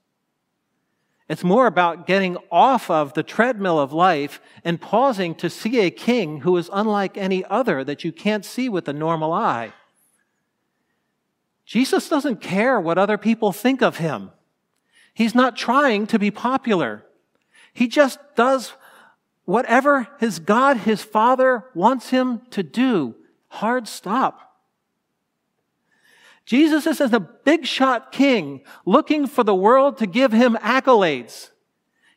It's 1.29 1.45
more 1.45 1.67
about 1.67 2.07
getting 2.07 2.39
off 2.51 2.91
of 2.91 3.13
the 3.13 3.23
treadmill 3.23 3.79
of 3.79 3.93
life 3.93 4.41
and 4.65 4.81
pausing 4.81 5.35
to 5.37 5.51
see 5.51 5.81
a 5.81 5.91
king 5.91 6.41
who 6.41 6.57
is 6.57 6.71
unlike 6.73 7.19
any 7.19 7.45
other 7.45 7.85
that 7.85 8.03
you 8.03 8.13
can't 8.13 8.47
see 8.47 8.69
with 8.69 8.87
the 8.87 8.95
normal 8.95 9.33
eye. 9.33 9.75
Jesus 11.67 12.09
doesn't 12.09 12.41
care 12.41 12.81
what 12.81 12.97
other 12.97 13.19
people 13.19 13.53
think 13.53 13.83
of 13.83 13.99
him. 13.99 14.31
He's 15.13 15.35
not 15.35 15.55
trying 15.55 16.07
to 16.07 16.19
be 16.19 16.31
popular. 16.31 17.05
He 17.75 17.89
just 17.89 18.19
does 18.35 18.73
whatever 19.49 20.07
his 20.21 20.39
God, 20.41 20.77
his 20.77 21.03
Father, 21.03 21.65
wants 21.75 22.11
him 22.11 22.43
to 22.51 22.63
do. 22.63 23.15
Hard 23.49 23.89
stop. 23.89 24.59
Jesus 26.45 26.87
is 26.87 27.01
a 27.01 27.19
big 27.19 27.65
shot 27.65 28.13
king 28.13 28.61
looking 28.85 29.27
for 29.27 29.43
the 29.43 29.55
world 29.55 29.97
to 29.99 30.07
give 30.07 30.33
him 30.33 30.57
accolades. 30.57 31.49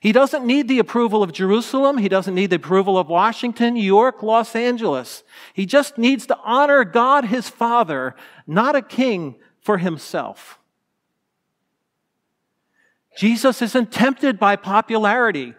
He 0.02 0.12
doesn't 0.12 0.46
need 0.46 0.68
the 0.68 0.80
approval 0.80 1.24
of 1.24 1.32
Jerusalem. 1.32 2.00
He 2.00 2.10
doesn't 2.10 2.36
need 2.36 2.50
the 2.50 2.58
approval 2.58 2.98
of 2.98 3.08
Washington, 3.08 3.76
New 3.76 3.82
York, 3.84 4.22
Los 4.22 4.54
Angeles. 4.54 5.24
He 5.54 5.66
just 5.66 5.98
needs 5.98 6.26
to 6.26 6.38
honor 6.44 6.84
God, 6.84 7.24
his 7.24 7.48
Father, 7.48 8.14
not 8.46 8.76
a 8.76 8.82
king 8.82 9.36
for 9.62 9.78
himself. 9.78 10.60
Jesus 13.16 13.62
isn't 13.62 13.94
tempted 13.94 14.38
by 14.38 14.58
popularity. 14.58 15.54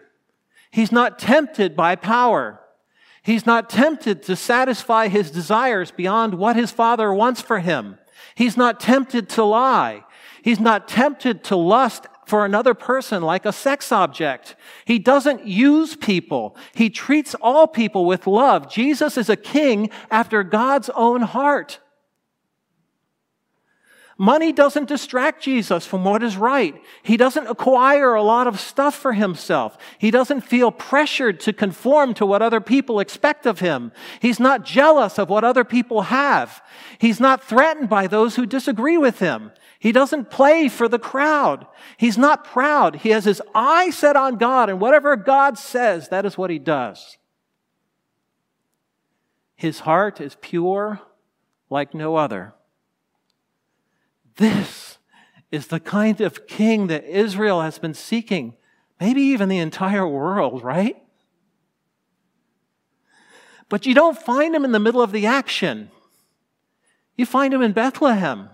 He's 0.73 0.91
not 0.91 1.19
tempted 1.19 1.75
by 1.75 1.95
power. 1.95 2.59
He's 3.21 3.45
not 3.45 3.69
tempted 3.69 4.23
to 4.23 4.35
satisfy 4.35 5.07
his 5.07 5.29
desires 5.29 5.91
beyond 5.91 6.33
what 6.33 6.55
his 6.55 6.71
father 6.71 7.13
wants 7.13 7.43
for 7.43 7.59
him. 7.59 7.99
He's 8.33 8.57
not 8.57 8.79
tempted 8.79 9.29
to 9.29 9.43
lie. 9.43 10.03
He's 10.41 10.59
not 10.59 10.87
tempted 10.87 11.43
to 11.43 11.55
lust 11.55 12.07
for 12.25 12.43
another 12.43 12.73
person 12.73 13.21
like 13.21 13.45
a 13.45 13.53
sex 13.53 13.91
object. 13.91 14.55
He 14.85 14.97
doesn't 14.97 15.45
use 15.45 15.95
people. 15.95 16.57
He 16.73 16.89
treats 16.89 17.35
all 17.35 17.67
people 17.67 18.05
with 18.05 18.25
love. 18.25 18.67
Jesus 18.67 19.15
is 19.15 19.29
a 19.29 19.35
king 19.35 19.91
after 20.09 20.41
God's 20.43 20.89
own 20.95 21.21
heart. 21.21 21.79
Money 24.23 24.53
doesn't 24.53 24.87
distract 24.87 25.43
Jesus 25.43 25.85
from 25.85 26.05
what 26.05 26.23
is 26.23 26.37
right. 26.37 26.81
He 27.01 27.17
doesn't 27.17 27.45
acquire 27.45 28.13
a 28.13 28.23
lot 28.23 28.47
of 28.47 28.57
stuff 28.57 28.95
for 28.95 29.11
himself. 29.11 29.77
He 29.97 30.11
doesn't 30.11 30.47
feel 30.47 30.71
pressured 30.71 31.41
to 31.41 31.51
conform 31.51 32.13
to 32.13 32.25
what 32.25 32.41
other 32.41 32.61
people 32.61 33.01
expect 33.01 33.45
of 33.45 33.59
him. 33.59 33.91
He's 34.21 34.39
not 34.39 34.63
jealous 34.63 35.19
of 35.19 35.27
what 35.27 35.43
other 35.43 35.65
people 35.65 36.03
have. 36.03 36.63
He's 36.99 37.19
not 37.19 37.43
threatened 37.43 37.89
by 37.89 38.07
those 38.07 38.37
who 38.37 38.45
disagree 38.45 38.97
with 38.97 39.19
him. 39.19 39.51
He 39.77 39.91
doesn't 39.91 40.29
play 40.29 40.69
for 40.69 40.87
the 40.87 40.99
crowd. 40.99 41.67
He's 41.97 42.17
not 42.17 42.45
proud. 42.45 42.95
He 42.95 43.09
has 43.09 43.25
his 43.25 43.41
eye 43.53 43.89
set 43.89 44.15
on 44.15 44.37
God, 44.37 44.69
and 44.69 44.79
whatever 44.79 45.17
God 45.17 45.57
says, 45.57 46.07
that 46.07 46.25
is 46.25 46.37
what 46.37 46.49
he 46.49 46.59
does. 46.59 47.17
His 49.57 49.81
heart 49.81 50.21
is 50.21 50.37
pure 50.39 51.01
like 51.69 51.93
no 51.93 52.15
other. 52.15 52.53
This 54.35 54.97
is 55.51 55.67
the 55.67 55.79
kind 55.79 56.19
of 56.21 56.47
king 56.47 56.87
that 56.87 57.03
Israel 57.03 57.61
has 57.61 57.77
been 57.77 57.93
seeking, 57.93 58.55
maybe 58.99 59.21
even 59.21 59.49
the 59.49 59.59
entire 59.59 60.07
world, 60.07 60.63
right? 60.63 60.97
But 63.69 63.85
you 63.85 63.93
don't 63.93 64.17
find 64.17 64.55
him 64.55 64.65
in 64.65 64.71
the 64.71 64.79
middle 64.79 65.01
of 65.01 65.11
the 65.11 65.25
action. 65.25 65.91
You 67.15 67.25
find 67.25 67.53
him 67.53 67.61
in 67.61 67.71
Bethlehem, 67.73 68.49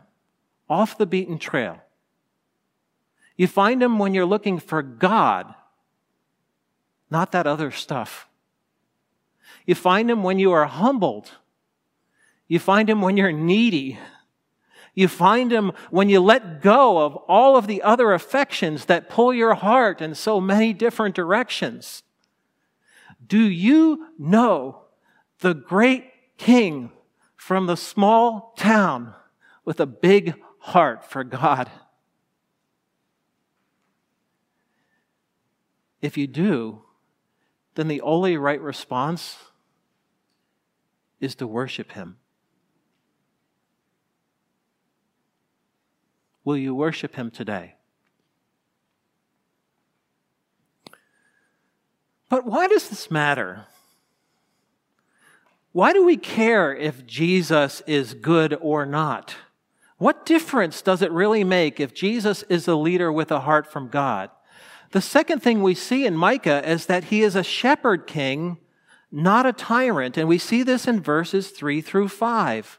off 0.69 0.97
the 0.97 1.05
beaten 1.05 1.39
trail. 1.39 1.81
You 3.37 3.47
find 3.47 3.81
him 3.81 3.99
when 3.99 4.13
you're 4.13 4.25
looking 4.25 4.59
for 4.59 4.81
God, 4.81 5.53
not 7.09 7.31
that 7.31 7.47
other 7.47 7.71
stuff. 7.71 8.27
You 9.65 9.75
find 9.75 10.11
him 10.11 10.23
when 10.23 10.39
you 10.39 10.51
are 10.51 10.65
humbled. 10.65 11.31
You 12.47 12.59
find 12.59 12.89
him 12.89 13.01
when 13.01 13.15
you're 13.15 13.31
needy 13.31 13.97
you 14.99 15.07
find 15.07 15.51
him 15.51 15.71
when 15.89 16.09
you 16.09 16.19
let 16.19 16.61
go 16.61 16.99
of 16.99 17.15
all 17.15 17.55
of 17.55 17.67
the 17.67 17.81
other 17.81 18.13
affections 18.13 18.85
that 18.85 19.09
pull 19.09 19.33
your 19.33 19.55
heart 19.55 20.01
in 20.01 20.13
so 20.13 20.41
many 20.41 20.73
different 20.73 21.15
directions. 21.15 22.03
Do 23.25 23.39
you 23.39 24.07
know 24.19 24.83
the 25.39 25.53
great 25.53 26.11
king 26.37 26.91
from 27.37 27.65
the 27.65 27.77
small 27.77 28.53
town 28.57 29.13
with 29.63 29.79
a 29.79 29.85
big 29.85 30.35
heart 30.59 31.09
for 31.09 31.23
God? 31.23 31.71
If 36.01 36.17
you 36.17 36.27
do, 36.27 36.83
then 37.75 37.87
the 37.87 38.01
only 38.01 38.37
right 38.37 38.61
response 38.61 39.37
is 41.19 41.35
to 41.35 41.47
worship 41.47 41.93
him. 41.93 42.18
Will 46.43 46.57
you 46.57 46.73
worship 46.73 47.15
him 47.15 47.31
today? 47.31 47.75
But 52.29 52.45
why 52.45 52.67
does 52.67 52.89
this 52.89 53.09
matter? 53.09 53.65
Why 55.71 55.93
do 55.93 56.05
we 56.05 56.17
care 56.17 56.75
if 56.75 57.05
Jesus 57.05 57.81
is 57.85 58.13
good 58.13 58.57
or 58.61 58.85
not? 58.85 59.35
What 59.97 60.25
difference 60.25 60.81
does 60.81 61.01
it 61.01 61.11
really 61.11 61.43
make 61.43 61.79
if 61.79 61.93
Jesus 61.93 62.43
is 62.43 62.67
a 62.67 62.75
leader 62.75 63.11
with 63.11 63.31
a 63.31 63.41
heart 63.41 63.71
from 63.71 63.89
God? 63.89 64.29
The 64.91 65.01
second 65.01 65.41
thing 65.41 65.61
we 65.61 65.75
see 65.75 66.05
in 66.05 66.15
Micah 66.15 66.67
is 66.67 66.87
that 66.87 67.05
he 67.05 67.21
is 67.21 67.35
a 67.35 67.43
shepherd 67.43 68.07
king, 68.07 68.57
not 69.11 69.45
a 69.45 69.53
tyrant. 69.53 70.17
And 70.17 70.27
we 70.27 70.37
see 70.37 70.63
this 70.63 70.87
in 70.87 71.01
verses 71.01 71.49
3 71.49 71.81
through 71.81 72.07
5. 72.07 72.78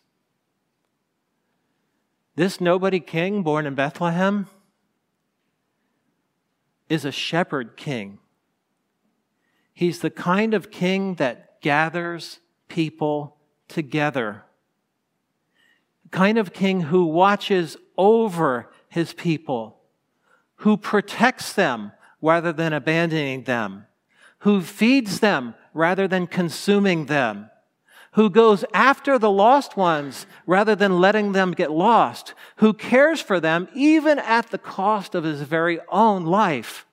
This 2.41 2.59
nobody 2.59 2.99
king 2.99 3.43
born 3.43 3.67
in 3.67 3.75
Bethlehem 3.75 4.47
is 6.89 7.05
a 7.05 7.11
shepherd 7.11 7.77
king. 7.77 8.17
He's 9.75 9.99
the 9.99 10.09
kind 10.09 10.55
of 10.55 10.71
king 10.71 11.13
that 11.21 11.61
gathers 11.61 12.39
people 12.67 13.37
together 13.67 14.45
the 16.01 16.09
kind 16.09 16.39
of 16.39 16.51
king 16.51 16.81
who 16.81 17.05
watches 17.05 17.77
over 17.95 18.71
his 18.89 19.13
people, 19.13 19.77
who 20.55 20.77
protects 20.77 21.53
them 21.53 21.91
rather 22.23 22.51
than 22.51 22.73
abandoning 22.73 23.43
them, 23.43 23.85
who 24.39 24.61
feeds 24.61 25.19
them 25.19 25.53
rather 25.75 26.07
than 26.07 26.25
consuming 26.25 27.05
them, 27.05 27.50
who 28.11 28.29
goes 28.29 28.65
after 28.73 29.17
the 29.17 29.29
lost 29.31 29.77
ones 29.77 30.25
rather 30.45 30.75
than 30.75 30.99
letting 30.99 31.31
them 31.31 31.51
get 31.51 31.71
lost, 31.71 32.33
who 32.57 32.73
cares 32.73 33.21
for 33.21 33.39
them 33.39 33.67
even 33.73 34.19
at 34.19 34.49
the 34.49 34.57
cost 34.57 35.15
of 35.15 35.23
his 35.23 35.41
very 35.41 35.79
own 35.89 36.25
life. 36.25 36.85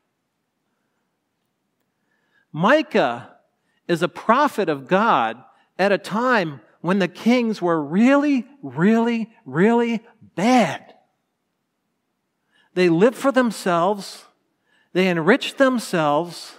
Micah 2.52 3.37
is 3.88 4.02
a 4.02 4.08
prophet 4.08 4.68
of 4.68 4.87
God 4.87 5.42
at 5.78 5.92
a 5.92 5.98
time 5.98 6.60
when 6.80 7.00
the 7.00 7.08
kings 7.08 7.60
were 7.60 7.82
really, 7.82 8.46
really, 8.62 9.30
really 9.44 10.00
bad. 10.37 10.94
They 12.75 12.88
lived 12.88 13.16
for 13.16 13.32
themselves, 13.32 14.25
they 14.92 15.08
enriched 15.08 15.58
themselves, 15.58 16.54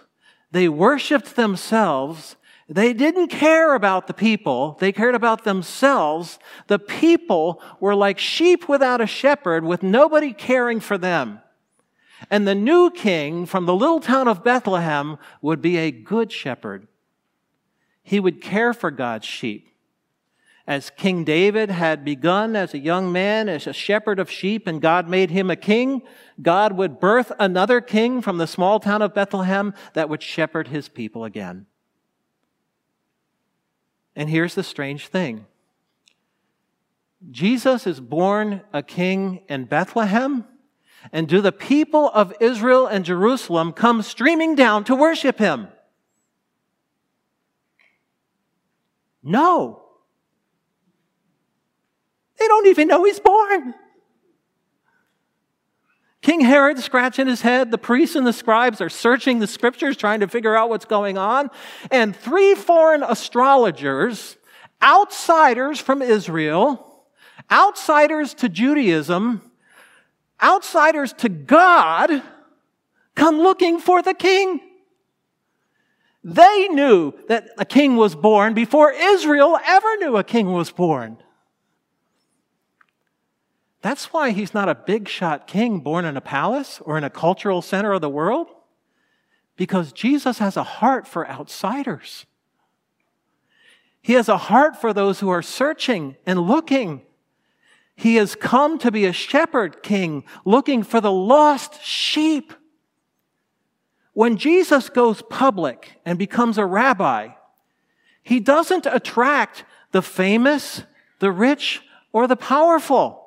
they 0.52 0.68
worshiped 0.68 1.36
themselves. 1.36 2.36
They 2.70 2.94
didn't 2.94 3.30
care 3.30 3.74
about 3.74 4.08
the 4.08 4.14
people. 4.14 4.78
They 4.80 4.92
cared 4.92 5.16
about 5.16 5.44
themselves. 5.44 6.38
The 6.68 6.78
people 6.78 7.62
were 7.80 7.96
like 7.96 8.20
sheep 8.20 8.70
without 8.70 9.02
a 9.02 9.08
shepherd 9.08 9.66
with 9.66 9.82
nobody 9.82 10.34
caring 10.34 10.80
for 10.80 10.98
them. 10.98 11.40
And 12.30 12.48
the 12.48 12.56
new 12.56 12.92
king 12.92 13.46
from 13.46 13.66
the 13.66 13.76
little 13.76 14.00
town 14.00 14.28
of 14.28 14.44
Bethlehem 14.44 15.18
would 15.42 15.62
be 15.62 15.78
a 15.78 15.92
good 15.92 16.32
shepherd. 16.32 16.88
He 18.04 18.20
would 18.20 18.42
care 18.42 18.74
for 18.74 18.92
God's 18.92 19.26
sheep 19.26 19.70
as 20.70 20.92
King 20.92 21.24
David 21.24 21.72
had 21.72 22.06
begun 22.06 22.56
as 22.56 22.76
a 22.76 22.78
young 22.78 23.12
man, 23.12 23.50
as 23.50 23.66
a 23.66 23.74
shepherd 23.74 24.20
of 24.20 24.30
sheep, 24.30 24.68
and 24.68 24.80
God 24.80 25.10
made 25.10 25.32
him 25.32 25.50
a 25.50 25.56
king, 25.56 26.04
God 26.40 26.74
would 26.74 27.00
birth 27.00 27.32
another 27.40 27.82
king 27.82 28.22
from 28.22 28.38
the 28.38 28.46
small 28.46 28.80
town 28.80 29.02
of 29.02 29.16
Bethlehem 29.16 29.74
that 29.94 30.10
would 30.10 30.22
shepherd 30.22 30.68
his 30.68 30.88
people 30.88 31.24
again. 31.24 31.66
And 34.20 34.30
here's 34.30 34.54
the 34.54 34.64
strange 34.64 35.08
thing 35.08 35.46
Jesus 37.32 37.88
is 37.88 38.02
born 38.02 38.62
a 38.74 38.84
king 38.84 39.44
in 39.48 39.64
Bethlehem, 39.64 40.44
and 41.14 41.26
do 41.26 41.40
the 41.40 41.54
people 41.54 42.12
of 42.14 42.34
Israel 42.42 42.86
and 42.86 43.06
Jerusalem 43.06 43.72
come 43.72 44.02
streaming 44.02 44.56
down 44.56 44.84
to 44.84 44.94
worship 44.96 45.40
him? 45.40 45.70
No. 49.24 49.84
They 52.38 52.48
don't 52.48 52.68
even 52.68 52.90
know 52.90 53.06
he's 53.06 53.22
born. 53.22 53.74
King 56.22 56.42
Herod 56.42 56.80
scratching 56.80 57.28
his 57.28 57.42
head. 57.42 57.72
The 57.72 57.78
priests 57.78 58.16
and 58.16 58.28
the 58.28 58.34
scribes 58.34 58.82
are 58.82 58.90
searching 58.90 59.40
the 59.40 59.48
scriptures, 59.48 59.96
trying 59.96 60.20
to 60.20 60.28
figure 60.28 60.56
out 60.56 60.70
what's 60.70 60.86
going 60.86 61.18
on. 61.18 61.50
And 61.92 62.16
three 62.16 62.56
foreign 62.56 63.04
astrologers, 63.04 64.38
outsiders 64.82 65.80
from 65.80 66.02
Israel, 66.02 67.06
outsiders 67.50 68.34
to 68.36 68.50
Judaism, 68.50 69.42
outsiders 70.42 71.14
to 71.14 71.30
God, 71.30 72.22
come 73.16 73.38
looking 73.40 73.80
for 73.80 74.02
the 74.02 74.14
king. 74.14 74.60
They 76.24 76.68
knew 76.70 77.14
that 77.30 77.48
a 77.58 77.66
king 77.66 77.96
was 77.96 78.14
born 78.14 78.54
before 78.54 78.92
Israel 78.92 79.58
ever 79.66 79.98
knew 79.98 80.18
a 80.18 80.24
king 80.24 80.52
was 80.52 80.70
born. 80.70 81.18
That's 83.82 84.12
why 84.12 84.32
he's 84.32 84.54
not 84.54 84.70
a 84.70 84.76
big 84.76 85.08
shot 85.08 85.48
king 85.48 85.80
born 85.80 86.06
in 86.06 86.18
a 86.18 86.22
palace 86.22 86.82
or 86.82 86.98
in 86.98 87.04
a 87.04 87.10
cultural 87.10 87.62
center 87.62 87.94
of 87.94 88.02
the 88.02 88.10
world. 88.10 88.48
Because 89.56 89.92
Jesus 89.92 90.40
has 90.40 90.58
a 90.58 90.64
heart 90.64 91.08
for 91.08 91.28
outsiders. 91.30 92.26
He 94.02 94.14
has 94.14 94.30
a 94.30 94.38
heart 94.38 94.80
for 94.80 94.94
those 94.94 95.20
who 95.20 95.30
are 95.30 95.42
searching 95.42 96.16
and 96.26 96.40
looking. 96.40 97.02
He 97.96 98.16
has 98.16 98.36
come 98.36 98.80
to 98.80 98.92
be 98.92 99.06
a 99.06 99.14
shepherd 99.14 99.84
king 99.84 100.24
looking 100.46 100.84
for 100.84 101.02
the 101.02 101.12
lost 101.12 101.84
sheep. 101.84 102.54
When 104.14 104.38
Jesus 104.38 104.90
goes 104.90 105.22
public 105.22 106.00
and 106.06 106.18
becomes 106.18 106.58
a 106.58 106.66
rabbi, 106.66 107.30
he 108.24 108.40
doesn't 108.40 108.86
attract 108.86 109.66
the 109.92 110.02
famous, 110.02 110.84
the 111.20 111.32
rich, 111.32 111.82
or 112.14 112.28
the 112.28 112.36
powerful. 112.36 113.19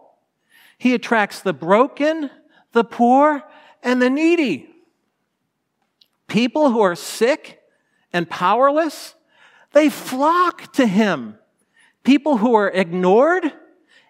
He 0.82 0.94
attracts 0.94 1.38
the 1.38 1.52
broken, 1.52 2.28
the 2.72 2.82
poor, 2.82 3.44
and 3.84 4.02
the 4.02 4.10
needy. 4.10 4.68
People 6.26 6.72
who 6.72 6.80
are 6.80 6.96
sick 6.96 7.60
and 8.12 8.28
powerless, 8.28 9.14
they 9.74 9.88
flock 9.88 10.72
to 10.72 10.88
him. 10.88 11.38
People 12.02 12.38
who 12.38 12.54
are 12.54 12.68
ignored 12.68 13.52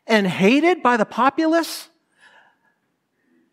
and 0.07 0.27
hated 0.27 0.83
by 0.83 0.97
the 0.97 1.05
populace, 1.05 1.91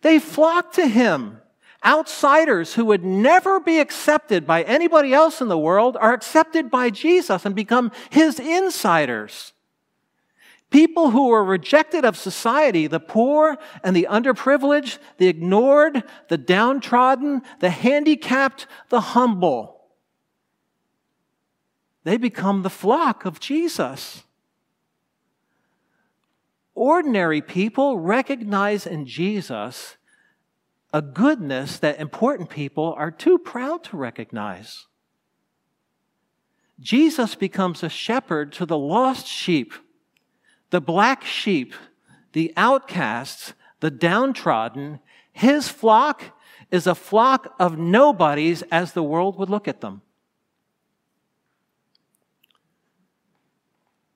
they 0.01 0.17
flock 0.17 0.71
to 0.75 0.87
him. 0.87 1.41
Outsiders 1.83 2.75
who 2.75 2.85
would 2.85 3.03
never 3.03 3.59
be 3.59 3.79
accepted 3.79 4.47
by 4.47 4.63
anybody 4.63 5.13
else 5.13 5.41
in 5.41 5.49
the 5.49 5.57
world 5.57 5.97
are 5.99 6.13
accepted 6.13 6.71
by 6.71 6.89
Jesus 6.89 7.45
and 7.45 7.53
become 7.53 7.91
his 8.11 8.39
insiders. 8.39 9.51
People 10.69 11.09
who 11.09 11.29
were 11.29 11.43
rejected 11.43 12.05
of 12.05 12.15
society, 12.15 12.85
the 12.85 12.99
poor 12.99 13.57
and 13.83 13.95
the 13.95 14.07
underprivileged, 14.09 14.99
the 15.17 15.27
ignored, 15.27 16.03
the 16.27 16.37
downtrodden, 16.37 17.41
the 17.59 17.71
handicapped, 17.71 18.67
the 18.89 19.01
humble. 19.01 19.87
They 22.03 22.17
become 22.17 22.61
the 22.61 22.69
flock 22.69 23.25
of 23.25 23.39
Jesus. 23.39 24.23
Ordinary 26.75 27.41
people 27.41 27.97
recognize 27.97 28.85
in 28.85 29.05
Jesus 29.05 29.97
a 30.93 31.01
goodness 31.01 31.79
that 31.79 31.99
important 31.99 32.49
people 32.49 32.93
are 32.95 33.11
too 33.11 33.37
proud 33.39 33.83
to 33.85 33.97
recognize. 33.97 34.85
Jesus 36.79 37.35
becomes 37.35 37.83
a 37.83 37.89
shepherd 37.89 38.53
to 38.53 38.65
the 38.65 38.77
lost 38.77 39.27
sheep 39.27 39.73
the 40.69 40.81
black 40.81 41.23
sheep, 41.23 41.73
the 42.33 42.53
outcasts, 42.55 43.53
the 43.79 43.91
downtrodden, 43.91 44.99
his 45.31 45.69
flock 45.69 46.23
is 46.71 46.85
a 46.85 46.95
flock 46.95 47.55
of 47.59 47.77
nobodies 47.77 48.61
as 48.71 48.93
the 48.93 49.03
world 49.03 49.37
would 49.37 49.49
look 49.49 49.67
at 49.67 49.81
them. 49.81 50.01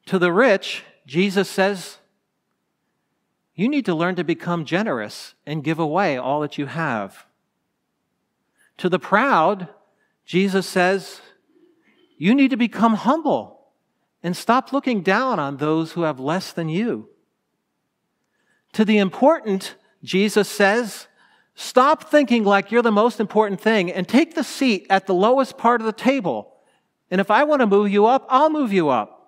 To 0.08 0.20
the 0.20 0.32
rich, 0.32 0.84
Jesus 1.08 1.50
says, 1.50 1.98
You 3.56 3.70
need 3.70 3.86
to 3.86 3.96
learn 3.96 4.16
to 4.16 4.24
become 4.24 4.66
generous 4.66 5.34
and 5.46 5.64
give 5.64 5.80
away 5.80 6.18
all 6.18 6.42
that 6.42 6.58
you 6.58 6.66
have. 6.68 7.26
To 8.78 8.90
the 8.90 9.00
proud, 9.00 9.70
Jesus 10.26 10.68
says, 10.68 11.22
You 12.18 12.36
need 12.36 12.52
to 12.52 12.58
become 12.58 12.96
humble 12.96 13.53
and 14.24 14.36
stop 14.36 14.72
looking 14.72 15.02
down 15.02 15.40
on 15.40 15.58
those 15.58 15.92
who 15.92 16.04
have 16.04 16.20
less 16.20 16.54
than 16.54 16.70
you. 16.70 17.10
To 18.74 18.86
the 18.86 18.98
important, 18.98 19.76
Jesus 20.04 20.50
says, 20.50 21.08
stop 21.54 22.10
thinking 22.10 22.44
like 22.44 22.72
you're 22.72 22.82
the 22.82 22.92
most 22.92 23.20
important 23.20 23.62
thing 23.62 23.92
and 23.92 24.08
take 24.08 24.34
the 24.34 24.44
seat 24.44 24.88
at 24.90 25.06
the 25.06 25.14
lowest 25.14 25.58
part 25.58 25.82
of 25.82 25.86
the 25.86 25.94
table. 25.94 26.54
And 27.12 27.22
if 27.22 27.30
I 27.30 27.44
want 27.44 27.60
to 27.60 27.68
move 27.68 27.92
you 27.92 28.06
up, 28.06 28.26
I'll 28.30 28.50
move 28.50 28.74
you 28.74 28.90
up. 28.90 29.20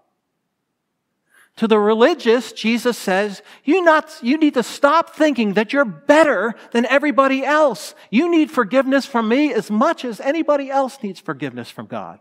To 1.57 1.67
the 1.67 1.79
religious, 1.79 2.51
Jesus 2.51 2.97
says, 2.97 3.41
you, 3.63 3.81
not, 3.81 4.17
you 4.21 4.37
need 4.37 4.55
to 4.55 4.63
stop 4.63 5.15
thinking 5.15 5.53
that 5.53 5.71
you're 5.71 5.85
better 5.85 6.53
than 6.71 6.85
everybody 6.87 7.45
else. 7.45 7.95
You 8.09 8.29
need 8.29 8.51
forgiveness 8.51 9.05
from 9.05 9.29
me 9.29 9.53
as 9.53 9.71
much 9.71 10.03
as 10.03 10.19
anybody 10.19 10.69
else 10.69 10.97
needs 11.01 11.21
forgiveness 11.21 11.69
from 11.69 11.85
God. 11.85 12.19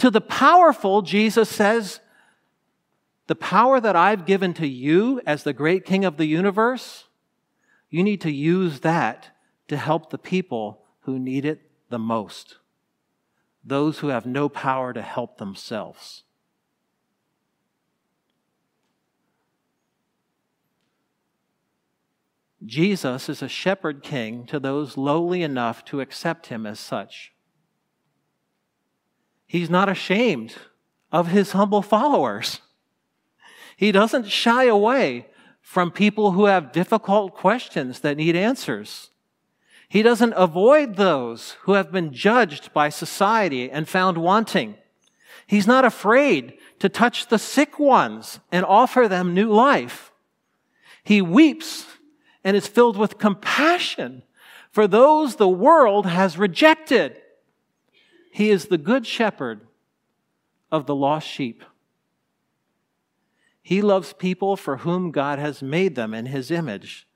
To 0.00 0.10
the 0.10 0.22
powerful, 0.22 1.02
Jesus 1.02 1.50
says, 1.50 2.00
the 3.26 3.34
power 3.34 3.78
that 3.80 3.94
I've 3.94 4.24
given 4.24 4.54
to 4.54 4.66
you 4.66 5.20
as 5.26 5.44
the 5.44 5.52
great 5.52 5.84
king 5.84 6.06
of 6.06 6.16
the 6.16 6.24
universe, 6.24 7.04
you 7.90 8.02
need 8.02 8.22
to 8.22 8.32
use 8.32 8.80
that 8.80 9.28
to 9.68 9.76
help 9.76 10.08
the 10.08 10.16
people 10.16 10.86
who 11.00 11.18
need 11.18 11.44
it 11.44 11.60
the 11.90 11.98
most, 11.98 12.56
those 13.62 13.98
who 13.98 14.08
have 14.08 14.24
no 14.24 14.48
power 14.48 14.94
to 14.94 15.02
help 15.02 15.36
themselves. 15.36 16.22
Jesus 22.64 23.28
is 23.28 23.42
a 23.42 23.48
shepherd 23.48 24.02
king 24.02 24.46
to 24.46 24.58
those 24.58 24.96
lowly 24.96 25.42
enough 25.42 25.84
to 25.84 26.00
accept 26.00 26.46
him 26.46 26.64
as 26.64 26.80
such. 26.80 27.32
He's 29.50 29.68
not 29.68 29.88
ashamed 29.88 30.54
of 31.10 31.26
his 31.26 31.50
humble 31.50 31.82
followers. 31.82 32.60
He 33.76 33.90
doesn't 33.90 34.28
shy 34.28 34.66
away 34.66 35.26
from 35.60 35.90
people 35.90 36.30
who 36.30 36.44
have 36.44 36.70
difficult 36.70 37.34
questions 37.34 37.98
that 37.98 38.16
need 38.16 38.36
answers. 38.36 39.10
He 39.88 40.02
doesn't 40.02 40.34
avoid 40.36 40.94
those 40.94 41.56
who 41.62 41.72
have 41.72 41.90
been 41.90 42.12
judged 42.12 42.72
by 42.72 42.90
society 42.90 43.68
and 43.68 43.88
found 43.88 44.18
wanting. 44.18 44.76
He's 45.48 45.66
not 45.66 45.84
afraid 45.84 46.56
to 46.78 46.88
touch 46.88 47.26
the 47.26 47.36
sick 47.36 47.76
ones 47.76 48.38
and 48.52 48.64
offer 48.64 49.08
them 49.08 49.34
new 49.34 49.50
life. 49.50 50.12
He 51.02 51.20
weeps 51.20 51.86
and 52.44 52.56
is 52.56 52.68
filled 52.68 52.96
with 52.96 53.18
compassion 53.18 54.22
for 54.70 54.86
those 54.86 55.34
the 55.34 55.48
world 55.48 56.06
has 56.06 56.38
rejected. 56.38 57.19
He 58.30 58.50
is 58.50 58.66
the 58.66 58.78
good 58.78 59.06
shepherd 59.06 59.66
of 60.70 60.86
the 60.86 60.94
lost 60.94 61.26
sheep. 61.26 61.64
He 63.60 63.82
loves 63.82 64.12
people 64.12 64.56
for 64.56 64.78
whom 64.78 65.10
God 65.10 65.38
has 65.38 65.62
made 65.62 65.96
them 65.96 66.14
in 66.14 66.26
his 66.26 66.50
image, 66.50 67.06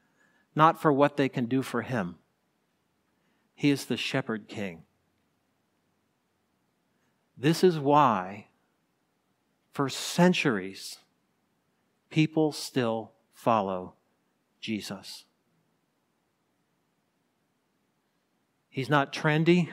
not 0.55 0.81
for 0.81 0.93
what 0.93 1.17
they 1.17 1.29
can 1.29 1.47
do 1.47 1.63
for 1.63 1.83
him. 1.83 2.17
He 3.55 3.71
is 3.71 3.87
the 3.87 3.97
shepherd 3.97 4.49
king. 4.49 4.83
This 7.37 7.65
is 7.65 7.79
why, 7.79 8.49
for 9.73 9.89
centuries, 9.89 10.99
people 12.11 12.53
still 12.53 13.13
follow 13.33 13.95
Jesus. 14.61 15.25
He's 18.69 18.89
not 18.89 19.13
trendy. 19.13 19.71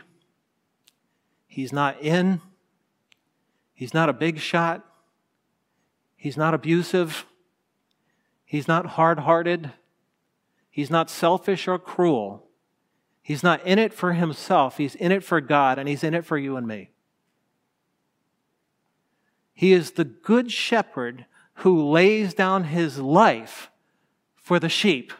He's 1.51 1.73
not 1.73 2.01
in. 2.01 2.39
He's 3.73 3.93
not 3.93 4.07
a 4.07 4.13
big 4.13 4.39
shot. 4.39 4.85
He's 6.15 6.37
not 6.37 6.53
abusive. 6.53 7.25
He's 8.45 8.69
not 8.69 8.85
hard 8.85 9.19
hearted. 9.19 9.73
He's 10.69 10.89
not 10.89 11.09
selfish 11.09 11.67
or 11.67 11.77
cruel. 11.77 12.47
He's 13.21 13.43
not 13.43 13.67
in 13.67 13.79
it 13.79 13.93
for 13.93 14.13
himself. 14.13 14.77
He's 14.77 14.95
in 14.95 15.11
it 15.11 15.25
for 15.25 15.41
God, 15.41 15.77
and 15.77 15.89
he's 15.89 16.05
in 16.05 16.13
it 16.13 16.25
for 16.25 16.37
you 16.37 16.55
and 16.55 16.65
me. 16.65 16.91
He 19.53 19.73
is 19.73 19.91
the 19.91 20.05
good 20.05 20.53
shepherd 20.53 21.25
who 21.55 21.83
lays 21.83 22.33
down 22.33 22.63
his 22.63 22.97
life 22.97 23.69
for 24.37 24.57
the 24.57 24.69
sheep. 24.69 25.11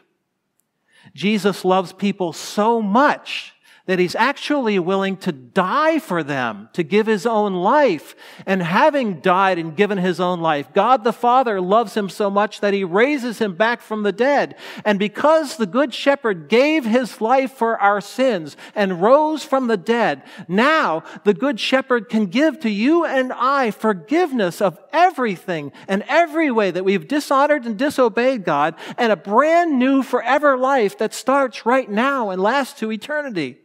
Jesus 1.14 1.62
loves 1.62 1.92
people 1.92 2.32
so 2.32 2.80
much 2.80 3.52
that 3.86 3.98
he's 3.98 4.14
actually 4.14 4.78
willing 4.78 5.16
to 5.16 5.32
die 5.32 5.98
for 5.98 6.22
them, 6.22 6.68
to 6.72 6.84
give 6.84 7.06
his 7.06 7.26
own 7.26 7.52
life. 7.54 8.14
And 8.46 8.62
having 8.62 9.20
died 9.20 9.58
and 9.58 9.76
given 9.76 9.98
his 9.98 10.20
own 10.20 10.40
life, 10.40 10.72
God 10.72 11.02
the 11.02 11.12
Father 11.12 11.60
loves 11.60 11.96
him 11.96 12.08
so 12.08 12.30
much 12.30 12.60
that 12.60 12.74
he 12.74 12.84
raises 12.84 13.38
him 13.38 13.56
back 13.56 13.80
from 13.80 14.04
the 14.04 14.12
dead. 14.12 14.54
And 14.84 14.98
because 14.98 15.56
the 15.56 15.66
Good 15.66 15.92
Shepherd 15.92 16.48
gave 16.48 16.84
his 16.84 17.20
life 17.20 17.52
for 17.52 17.76
our 17.78 18.00
sins 18.00 18.56
and 18.74 19.02
rose 19.02 19.44
from 19.44 19.66
the 19.66 19.76
dead, 19.76 20.22
now 20.46 21.02
the 21.24 21.34
Good 21.34 21.58
Shepherd 21.58 22.08
can 22.08 22.26
give 22.26 22.60
to 22.60 22.70
you 22.70 23.04
and 23.04 23.32
I 23.32 23.72
forgiveness 23.72 24.60
of 24.60 24.78
everything 24.92 25.72
and 25.88 26.04
every 26.06 26.52
way 26.52 26.70
that 26.70 26.84
we've 26.84 27.08
dishonored 27.08 27.64
and 27.64 27.76
disobeyed 27.76 28.44
God 28.44 28.76
and 28.96 29.10
a 29.10 29.16
brand 29.16 29.78
new 29.78 30.04
forever 30.04 30.56
life 30.56 30.98
that 30.98 31.12
starts 31.12 31.66
right 31.66 31.90
now 31.90 32.30
and 32.30 32.40
lasts 32.40 32.78
to 32.78 32.92
eternity. 32.92 33.58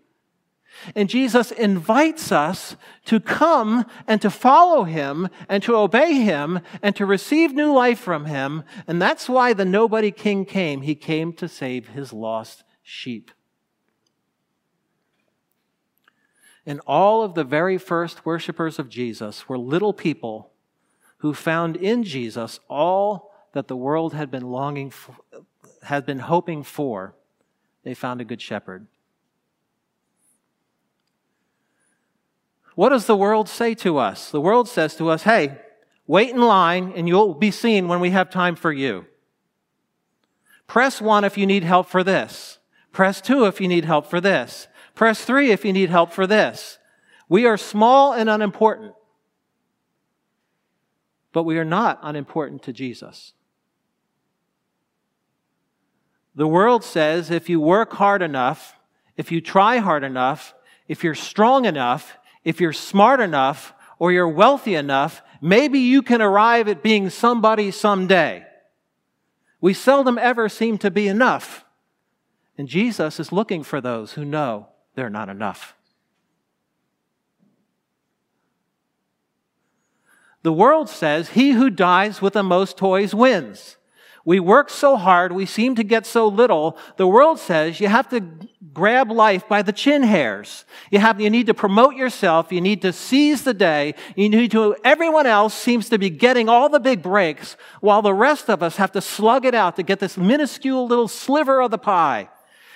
And 0.95 1.09
Jesus 1.09 1.51
invites 1.51 2.31
us 2.31 2.75
to 3.05 3.19
come 3.19 3.85
and 4.07 4.21
to 4.21 4.29
follow 4.29 4.83
him 4.83 5.29
and 5.49 5.61
to 5.63 5.75
obey 5.75 6.13
him 6.13 6.59
and 6.81 6.95
to 6.95 7.05
receive 7.05 7.53
new 7.53 7.73
life 7.73 7.99
from 7.99 8.25
him. 8.25 8.63
And 8.87 9.01
that's 9.01 9.27
why 9.27 9.53
the 9.53 9.65
nobody 9.65 10.11
king 10.11 10.45
came. 10.45 10.81
He 10.81 10.95
came 10.95 11.33
to 11.33 11.47
save 11.47 11.89
his 11.89 12.13
lost 12.13 12.63
sheep. 12.83 13.31
And 16.65 16.81
all 16.85 17.23
of 17.23 17.33
the 17.33 17.45
very 17.45 17.77
first 17.77 18.25
worshippers 18.25 18.77
of 18.77 18.89
Jesus 18.89 19.47
were 19.47 19.57
little 19.57 19.93
people 19.93 20.51
who 21.19 21.33
found 21.33 21.77
in 21.77 22.03
Jesus 22.03 22.59
all 22.69 23.31
that 23.53 23.67
the 23.67 23.75
world 23.75 24.13
had 24.13 24.29
been 24.29 24.43
longing 24.43 24.89
for, 24.89 25.15
had 25.83 26.05
been 26.05 26.19
hoping 26.19 26.63
for. 26.63 27.15
They 27.83 27.93
found 27.93 28.19
a 28.19 28.25
good 28.25 28.41
shepherd. 28.41 28.87
What 32.77 32.89
does 32.89 33.07
the 33.07 33.17
world 33.17 33.49
say 33.49 33.73
to 33.73 33.97
us? 33.97 34.29
The 34.29 34.39
world 34.39 34.69
says 34.69 34.95
to 34.97 35.09
us, 35.09 35.23
hey, 35.23 35.57
wait 36.05 36.29
in 36.29 36.39
line 36.39 36.93
and 36.95 37.07
you'll 37.07 37.33
be 37.33 37.49
seen 37.49 37.87
when 37.87 37.99
we 37.99 38.11
have 38.11 38.29
time 38.29 38.55
for 38.55 38.71
you. 38.71 39.07
Press 40.67 41.01
one 41.01 41.23
if 41.23 41.39
you 41.39 41.47
need 41.47 41.63
help 41.63 41.89
for 41.89 42.03
this. 42.03 42.59
Press 42.91 43.19
two 43.19 43.45
if 43.45 43.59
you 43.59 43.67
need 43.67 43.85
help 43.85 44.05
for 44.05 44.21
this. 44.21 44.67
Press 44.93 45.25
three 45.25 45.49
if 45.49 45.65
you 45.65 45.73
need 45.73 45.89
help 45.89 46.11
for 46.13 46.27
this. 46.27 46.77
We 47.27 47.47
are 47.47 47.57
small 47.57 48.13
and 48.13 48.29
unimportant, 48.29 48.93
but 51.33 51.45
we 51.45 51.57
are 51.57 51.65
not 51.65 51.97
unimportant 52.03 52.61
to 52.61 52.73
Jesus. 52.73 53.33
The 56.35 56.47
world 56.47 56.83
says 56.83 57.31
if 57.31 57.49
you 57.49 57.59
work 57.59 57.93
hard 57.93 58.21
enough, 58.21 58.77
if 59.15 59.31
you 59.31 59.41
try 59.41 59.77
hard 59.77 60.03
enough, 60.03 60.53
if 60.87 61.03
you're 61.03 61.15
strong 61.15 61.65
enough, 61.65 62.19
if 62.47 62.61
you're 62.61 62.71
smart 62.71 63.19
enough 63.19 63.73
or 63.99 64.09
you're 64.13 64.29
wealthy 64.29 64.73
enough, 64.73 65.21
maybe 65.41 65.79
you 65.79 66.01
can 66.01 66.21
arrive 66.21 66.69
at 66.69 66.81
being 66.81 67.09
somebody 67.09 67.71
someday. 67.71 68.45
We 69.59 69.73
seldom 69.73 70.17
ever 70.17 70.47
seem 70.47 70.77
to 70.77 70.89
be 70.89 71.09
enough. 71.09 71.65
And 72.57 72.69
Jesus 72.69 73.19
is 73.19 73.33
looking 73.33 73.63
for 73.63 73.81
those 73.81 74.13
who 74.13 74.23
know 74.23 74.69
they're 74.95 75.09
not 75.09 75.27
enough. 75.27 75.75
The 80.41 80.53
world 80.53 80.87
says, 80.87 81.31
He 81.31 81.51
who 81.51 81.69
dies 81.69 82.21
with 82.21 82.31
the 82.31 82.43
most 82.43 82.77
toys 82.77 83.13
wins. 83.13 83.75
We 84.27 84.41
work 84.41 84.69
so 84.69 84.97
hard, 84.97 85.31
we 85.31 85.45
seem 85.45 85.75
to 85.75 85.85
get 85.85 86.05
so 86.05 86.27
little. 86.27 86.77
The 86.97 87.07
world 87.07 87.39
says 87.39 87.79
you 87.79 87.87
have 87.87 88.09
to 88.09 88.19
grab 88.73 89.09
life 89.09 89.47
by 89.47 89.61
the 89.61 89.71
chin 89.71 90.03
hairs. 90.03 90.65
You 90.91 90.99
have, 90.99 91.21
you 91.21 91.29
need 91.29 91.47
to 91.47 91.53
promote 91.53 91.95
yourself. 91.95 92.51
You 92.51 92.59
need 92.59 92.81
to 92.81 92.91
seize 92.91 93.45
the 93.45 93.53
day. 93.53 93.95
You 94.17 94.27
need 94.27 94.51
to, 94.51 94.75
everyone 94.83 95.27
else 95.27 95.53
seems 95.53 95.87
to 95.87 95.97
be 95.97 96.09
getting 96.09 96.49
all 96.49 96.67
the 96.67 96.81
big 96.81 97.01
breaks 97.01 97.55
while 97.79 98.01
the 98.01 98.13
rest 98.13 98.49
of 98.49 98.61
us 98.61 98.75
have 98.75 98.91
to 98.91 99.01
slug 99.01 99.45
it 99.45 99.55
out 99.55 99.77
to 99.77 99.83
get 99.83 99.99
this 99.99 100.17
minuscule 100.17 100.85
little 100.85 101.07
sliver 101.07 101.61
of 101.61 101.71
the 101.71 101.77
pie. 101.77 102.27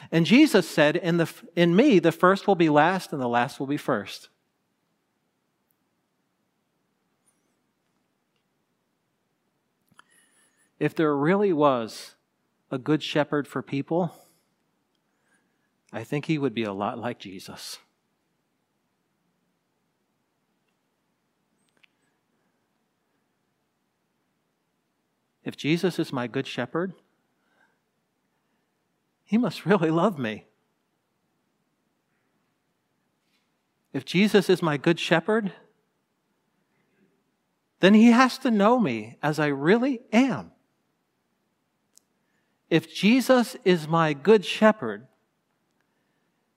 And 0.09 0.25
Jesus 0.25 0.69
said, 0.69 0.95
in, 0.95 1.17
the, 1.17 1.29
in 1.57 1.75
me, 1.75 1.99
the 1.99 2.13
first 2.13 2.47
will 2.47 2.55
be 2.55 2.69
last 2.69 3.11
and 3.11 3.21
the 3.21 3.27
last 3.27 3.59
will 3.59 3.67
be 3.67 3.75
first. 3.75 4.29
If 10.81 10.95
there 10.95 11.15
really 11.15 11.53
was 11.53 12.15
a 12.71 12.79
good 12.79 13.03
shepherd 13.03 13.47
for 13.47 13.61
people, 13.61 14.15
I 15.93 16.03
think 16.03 16.25
he 16.25 16.39
would 16.39 16.55
be 16.55 16.63
a 16.63 16.73
lot 16.73 16.97
like 16.97 17.19
Jesus. 17.19 17.77
If 25.43 25.55
Jesus 25.55 25.99
is 25.99 26.11
my 26.11 26.25
good 26.25 26.47
shepherd, 26.47 26.93
he 29.23 29.37
must 29.37 29.65
really 29.67 29.91
love 29.91 30.17
me. 30.17 30.47
If 33.93 34.03
Jesus 34.03 34.49
is 34.49 34.63
my 34.63 34.77
good 34.77 34.99
shepherd, 34.99 35.53
then 37.81 37.93
he 37.93 38.09
has 38.09 38.39
to 38.39 38.49
know 38.49 38.79
me 38.79 39.19
as 39.21 39.37
I 39.37 39.45
really 39.45 39.99
am. 40.11 40.50
If 42.71 42.91
Jesus 42.91 43.57
is 43.65 43.85
my 43.85 44.13
good 44.13 44.45
shepherd, 44.45 45.05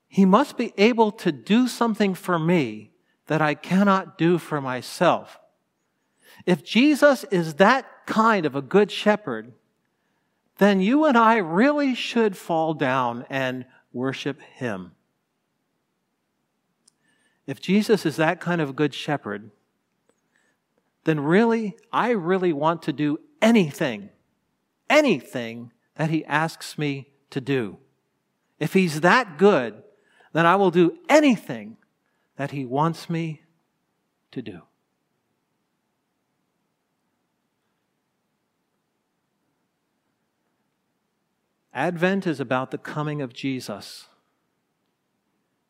he 0.06 0.24
must 0.24 0.56
be 0.56 0.72
able 0.78 1.10
to 1.10 1.32
do 1.32 1.66
something 1.66 2.14
for 2.14 2.38
me 2.38 2.92
that 3.26 3.42
I 3.42 3.54
cannot 3.54 4.16
do 4.16 4.38
for 4.38 4.60
myself. 4.60 5.40
If 6.46 6.64
Jesus 6.64 7.24
is 7.32 7.54
that 7.54 8.06
kind 8.06 8.46
of 8.46 8.54
a 8.54 8.62
good 8.62 8.92
shepherd, 8.92 9.54
then 10.58 10.80
you 10.80 11.04
and 11.04 11.18
I 11.18 11.38
really 11.38 11.96
should 11.96 12.36
fall 12.36 12.74
down 12.74 13.26
and 13.28 13.66
worship 13.92 14.40
him. 14.40 14.92
If 17.44 17.60
Jesus 17.60 18.06
is 18.06 18.14
that 18.16 18.40
kind 18.40 18.60
of 18.60 18.70
a 18.70 18.74
good 18.74 18.94
shepherd, 18.94 19.50
then 21.02 21.18
really, 21.18 21.76
I 21.92 22.10
really 22.10 22.52
want 22.52 22.82
to 22.82 22.92
do 22.92 23.18
anything, 23.42 24.10
anything 24.88 25.72
that 25.96 26.10
he 26.10 26.24
asks 26.24 26.76
me 26.76 27.08
to 27.30 27.40
do. 27.40 27.78
If 28.58 28.72
he's 28.72 29.00
that 29.00 29.38
good, 29.38 29.82
then 30.32 30.46
I 30.46 30.56
will 30.56 30.70
do 30.70 30.98
anything 31.08 31.76
that 32.36 32.50
he 32.50 32.64
wants 32.64 33.08
me 33.08 33.42
to 34.32 34.42
do. 34.42 34.62
Advent 41.72 42.26
is 42.26 42.38
about 42.38 42.70
the 42.70 42.78
coming 42.78 43.20
of 43.20 43.32
Jesus. 43.32 44.06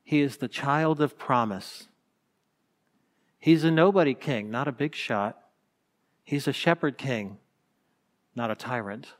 He 0.03 0.21
is 0.21 0.37
the 0.37 0.49
child 0.49 1.01
of 1.01 1.19
promise. 1.19 1.89
He's 3.39 3.65
a 3.65 3.71
nobody 3.71 4.13
king, 4.13 4.51
not 4.51 4.69
a 4.69 4.73
big 4.73 4.95
shot. 4.95 5.39
He's 6.23 6.47
a 6.47 6.53
shepherd 6.53 6.99
king, 6.99 7.39
not 8.35 8.51
a 8.51 8.55
tyrant. 8.55 9.15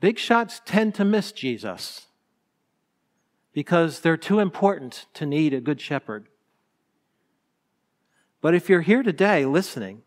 Big 0.00 0.18
shots 0.18 0.60
tend 0.64 0.94
to 0.94 1.04
miss 1.04 1.30
Jesus 1.30 2.06
because 3.52 4.00
they're 4.00 4.16
too 4.16 4.38
important 4.38 5.06
to 5.14 5.26
need 5.26 5.52
a 5.52 5.60
good 5.60 5.80
shepherd. 5.80 6.28
But 8.40 8.54
if 8.54 8.68
you're 8.68 8.80
here 8.80 9.02
today 9.02 9.44
listening, 9.44 10.02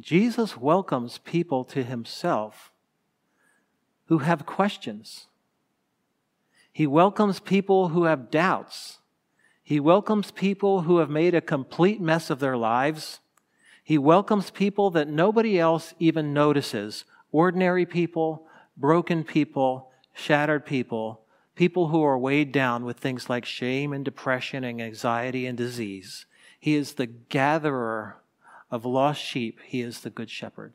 Jesus 0.00 0.56
welcomes 0.56 1.18
people 1.18 1.64
to 1.66 1.84
himself 1.84 2.72
who 4.06 4.18
have 4.18 4.46
questions. 4.46 5.26
He 6.72 6.86
welcomes 6.86 7.38
people 7.38 7.90
who 7.90 8.04
have 8.04 8.30
doubts. 8.30 8.98
He 9.62 9.78
welcomes 9.78 10.30
people 10.32 10.82
who 10.82 10.98
have 10.98 11.10
made 11.10 11.34
a 11.34 11.40
complete 11.40 12.00
mess 12.00 12.30
of 12.30 12.40
their 12.40 12.56
lives. 12.56 13.20
He 13.82 13.98
welcomes 13.98 14.50
people 14.50 14.90
that 14.90 15.08
nobody 15.08 15.58
else 15.58 15.94
even 15.98 16.32
notices 16.32 17.04
ordinary 17.32 17.86
people, 17.86 18.46
broken 18.76 19.24
people, 19.24 19.90
shattered 20.14 20.64
people, 20.64 21.22
people 21.54 21.88
who 21.88 22.02
are 22.02 22.18
weighed 22.18 22.52
down 22.52 22.84
with 22.84 22.98
things 22.98 23.28
like 23.28 23.44
shame 23.44 23.92
and 23.92 24.04
depression 24.04 24.64
and 24.64 24.80
anxiety 24.80 25.46
and 25.46 25.56
disease. 25.56 26.26
He 26.60 26.74
is 26.74 26.94
the 26.94 27.06
gatherer 27.06 28.18
of 28.70 28.84
lost 28.84 29.20
sheep, 29.20 29.60
He 29.64 29.80
is 29.80 30.00
the 30.00 30.10
good 30.10 30.30
shepherd. 30.30 30.72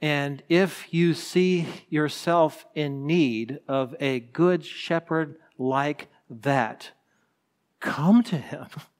And 0.00 0.42
if 0.48 0.92
you 0.92 1.12
see 1.14 1.66
yourself 1.88 2.64
in 2.74 3.06
need 3.06 3.60
of 3.66 3.94
a 4.00 4.20
good 4.20 4.64
shepherd 4.64 5.36
like 5.58 6.08
that, 6.30 6.92
come 7.80 8.22
to 8.24 8.38
Him. 8.38 8.68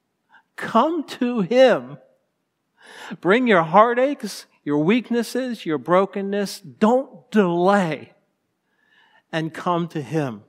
Come 0.59 1.05
to 1.05 1.39
Him. 1.39 1.97
Bring 3.21 3.47
your 3.47 3.63
heartaches, 3.63 4.45
your 4.65 4.79
weaknesses, 4.79 5.65
your 5.65 5.77
brokenness. 5.77 6.59
Don't 6.59 7.31
delay 7.31 8.11
and 9.31 9.53
come 9.53 9.87
to 9.87 10.01
Him. 10.01 10.43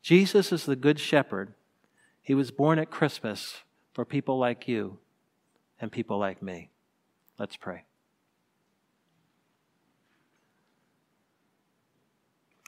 Jesus 0.00 0.52
is 0.52 0.64
the 0.64 0.74
Good 0.74 0.98
Shepherd. 0.98 1.52
He 2.22 2.34
was 2.34 2.50
born 2.50 2.78
at 2.78 2.90
Christmas 2.90 3.58
for 3.92 4.06
people 4.06 4.38
like 4.38 4.66
you 4.66 4.98
and 5.78 5.92
people 5.92 6.18
like 6.18 6.42
me. 6.42 6.70
Let's 7.38 7.56
pray. 7.56 7.84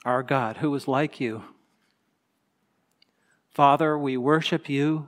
Our 0.05 0.21
God, 0.21 0.57
who 0.57 0.75
is 0.75 0.87
like 0.87 1.19
you, 1.19 1.45
Father, 3.49 3.97
we 3.97 4.17
worship 4.17 4.69
you 4.69 5.07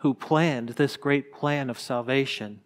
who 0.00 0.14
planned 0.14 0.70
this 0.70 0.96
great 0.96 1.32
plan 1.32 1.68
of 1.70 1.78
salvation. 1.78 2.60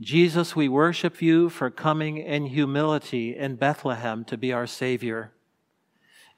Jesus, 0.00 0.56
we 0.56 0.68
worship 0.68 1.20
you 1.20 1.50
for 1.50 1.68
coming 1.68 2.16
in 2.16 2.46
humility 2.46 3.36
in 3.36 3.56
Bethlehem 3.56 4.24
to 4.24 4.38
be 4.38 4.52
our 4.52 4.66
Savior. 4.66 5.32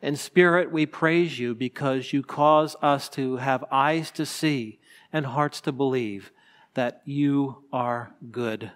In 0.01 0.17
spirit, 0.17 0.73
we 0.73 0.85
praise 0.85 1.39
you 1.39 1.55
because 1.55 2.13
you 2.13 2.23
cause 2.23 2.75
us 2.83 3.09
to 3.11 3.37
have 3.37 3.65
eyes 3.71 4.11
to 4.13 4.27
see 4.27 4.81
and 5.13 5.27
hearts 5.27 5.61
to 5.61 5.71
believe 5.71 6.33
that 6.75 7.03
you 7.05 7.63
are 7.73 8.15
good. 8.31 8.73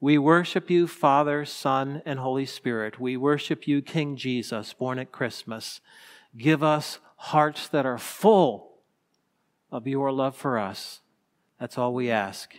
We 0.00 0.16
worship 0.16 0.70
you, 0.70 0.86
Father, 0.86 1.44
Son, 1.44 2.02
and 2.06 2.20
Holy 2.20 2.46
Spirit. 2.46 3.00
We 3.00 3.16
worship 3.16 3.66
you, 3.66 3.82
King 3.82 4.16
Jesus, 4.16 4.72
born 4.72 5.00
at 5.00 5.10
Christmas. 5.10 5.80
Give 6.36 6.62
us 6.62 7.00
hearts 7.18 7.68
that 7.68 7.84
are 7.84 7.98
full 7.98 8.78
of 9.70 9.86
your 9.86 10.10
love 10.10 10.36
for 10.36 10.58
us. 10.58 11.00
That's 11.60 11.76
all 11.76 11.92
we 11.92 12.10
ask. 12.10 12.54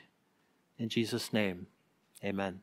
In 0.78 0.90
Jesus' 0.90 1.34
name, 1.34 1.68
amen. 2.24 2.62